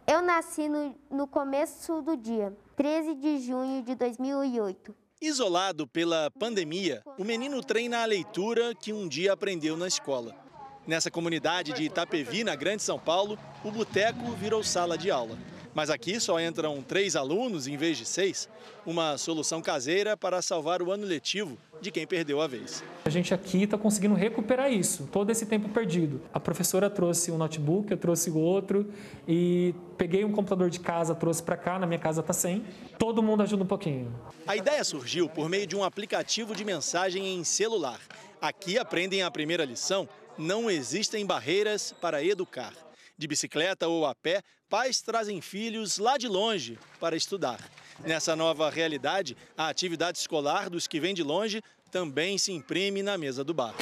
[0.07, 4.95] Eu nasci no, no começo do dia, 13 de junho de 2008.
[5.21, 10.40] Isolado pela pandemia, o menino treina a leitura que um dia aprendeu na escola.
[10.87, 15.37] Nessa comunidade de Itapevi, na Grande São Paulo, o boteco virou sala de aula.
[15.75, 18.49] Mas aqui só entram três alunos em vez de seis,
[18.85, 22.83] uma solução caseira para salvar o ano letivo de quem perdeu a vez.
[23.05, 26.19] A gente aqui está conseguindo recuperar isso, todo esse tempo perdido.
[26.33, 28.91] A professora trouxe um notebook, eu trouxe o outro
[29.27, 32.65] e peguei um computador de casa, trouxe para cá, na minha casa está sem.
[32.97, 34.13] Todo mundo ajuda um pouquinho.
[34.47, 37.99] A ideia surgiu por meio de um aplicativo de mensagem em celular.
[38.41, 42.73] Aqui aprendem a primeira lição não existem barreiras para educar.
[43.17, 47.59] De bicicleta ou a pé, pais trazem filhos lá de longe para estudar.
[48.05, 51.61] Nessa nova realidade, a atividade escolar dos que vêm de longe
[51.91, 53.75] também se imprime na mesa do bar.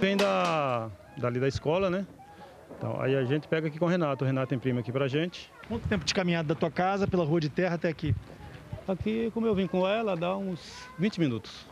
[0.00, 2.06] Vem da, dali da escola, né?
[2.78, 4.24] Então, aí a gente pega aqui com o Renato.
[4.24, 5.50] O Renato imprime aqui pra gente.
[5.68, 8.14] Quanto tempo de caminhada da tua casa pela rua de terra até aqui?
[8.86, 10.60] Aqui, como eu vim com ela, dá uns
[10.98, 11.66] 20 minutos.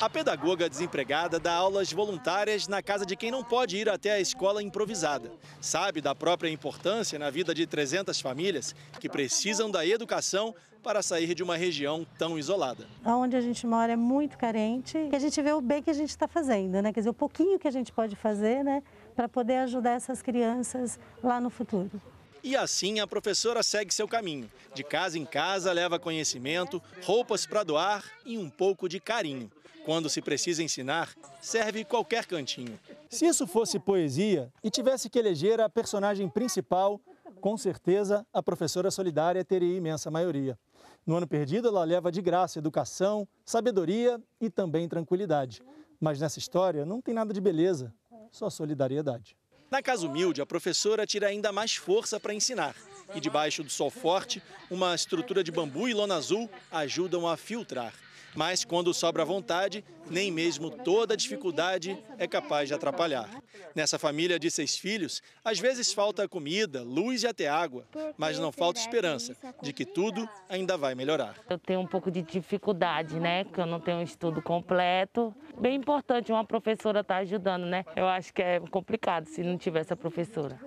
[0.00, 4.20] A pedagoga desempregada dá aulas voluntárias na casa de quem não pode ir até a
[4.20, 5.30] escola improvisada.
[5.60, 11.34] Sabe da própria importância na vida de 300 famílias que precisam da educação para sair
[11.34, 12.86] de uma região tão isolada.
[13.04, 15.94] Onde a gente mora é muito carente, que a gente vê o bem que a
[15.94, 16.92] gente está fazendo, né?
[16.92, 18.82] Quer dizer, o pouquinho que a gente pode fazer, né?
[19.16, 22.02] Para poder ajudar essas crianças lá no futuro.
[22.42, 24.50] E assim a professora segue seu caminho.
[24.74, 29.50] De casa em casa, leva conhecimento, roupas para doar e um pouco de carinho.
[29.84, 32.80] Quando se precisa ensinar, serve qualquer cantinho.
[33.10, 36.98] Se isso fosse poesia e tivesse que eleger a personagem principal,
[37.38, 40.58] com certeza a professora solidária teria imensa maioria.
[41.06, 45.62] No ano perdido, ela leva de graça educação, sabedoria e também tranquilidade.
[46.00, 47.92] Mas nessa história não tem nada de beleza,
[48.32, 49.36] só solidariedade.
[49.70, 52.74] Na casa humilde, a professora tira ainda mais força para ensinar.
[53.14, 57.92] E debaixo do sol forte, uma estrutura de bambu e lona azul ajudam a filtrar.
[58.34, 63.28] Mas quando sobra vontade, nem mesmo toda dificuldade é capaz de atrapalhar.
[63.74, 68.50] Nessa família de seis filhos, às vezes falta comida, luz e até água, mas não
[68.50, 71.36] falta esperança de que tudo ainda vai melhorar.
[71.48, 73.44] Eu tenho um pouco de dificuldade, né?
[73.44, 75.34] Porque eu não tenho um estudo completo.
[75.58, 77.84] Bem importante uma professora estar tá ajudando, né?
[77.94, 80.58] Eu acho que é complicado se não tivesse a professora.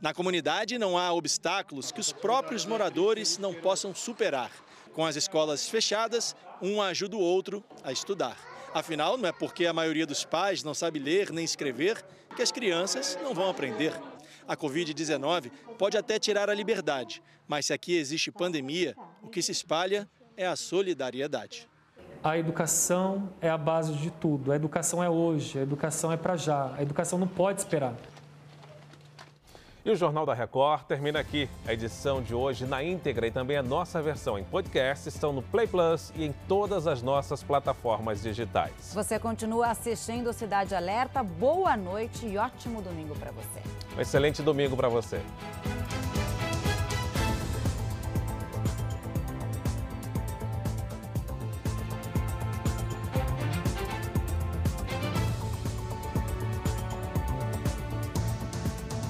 [0.00, 4.50] Na comunidade não há obstáculos que os próprios moradores não possam superar.
[4.92, 8.36] Com as escolas fechadas, um ajuda o outro a estudar.
[8.74, 12.02] Afinal, não é porque a maioria dos pais não sabe ler nem escrever
[12.34, 13.92] que as crianças não vão aprender.
[14.46, 19.52] A Covid-19 pode até tirar a liberdade, mas se aqui existe pandemia, o que se
[19.52, 21.68] espalha é a solidariedade.
[22.22, 24.52] A educação é a base de tudo.
[24.52, 26.72] A educação é hoje, a educação é para já.
[26.76, 27.94] A educação não pode esperar.
[29.84, 31.48] E o Jornal da Record termina aqui.
[31.66, 35.42] A edição de hoje na íntegra e também a nossa versão em podcast estão no
[35.42, 38.92] Play Plus e em todas as nossas plataformas digitais.
[38.94, 41.22] Você continua assistindo Cidade Alerta.
[41.24, 43.60] Boa noite e ótimo domingo para você.
[43.96, 45.20] Um excelente domingo para você.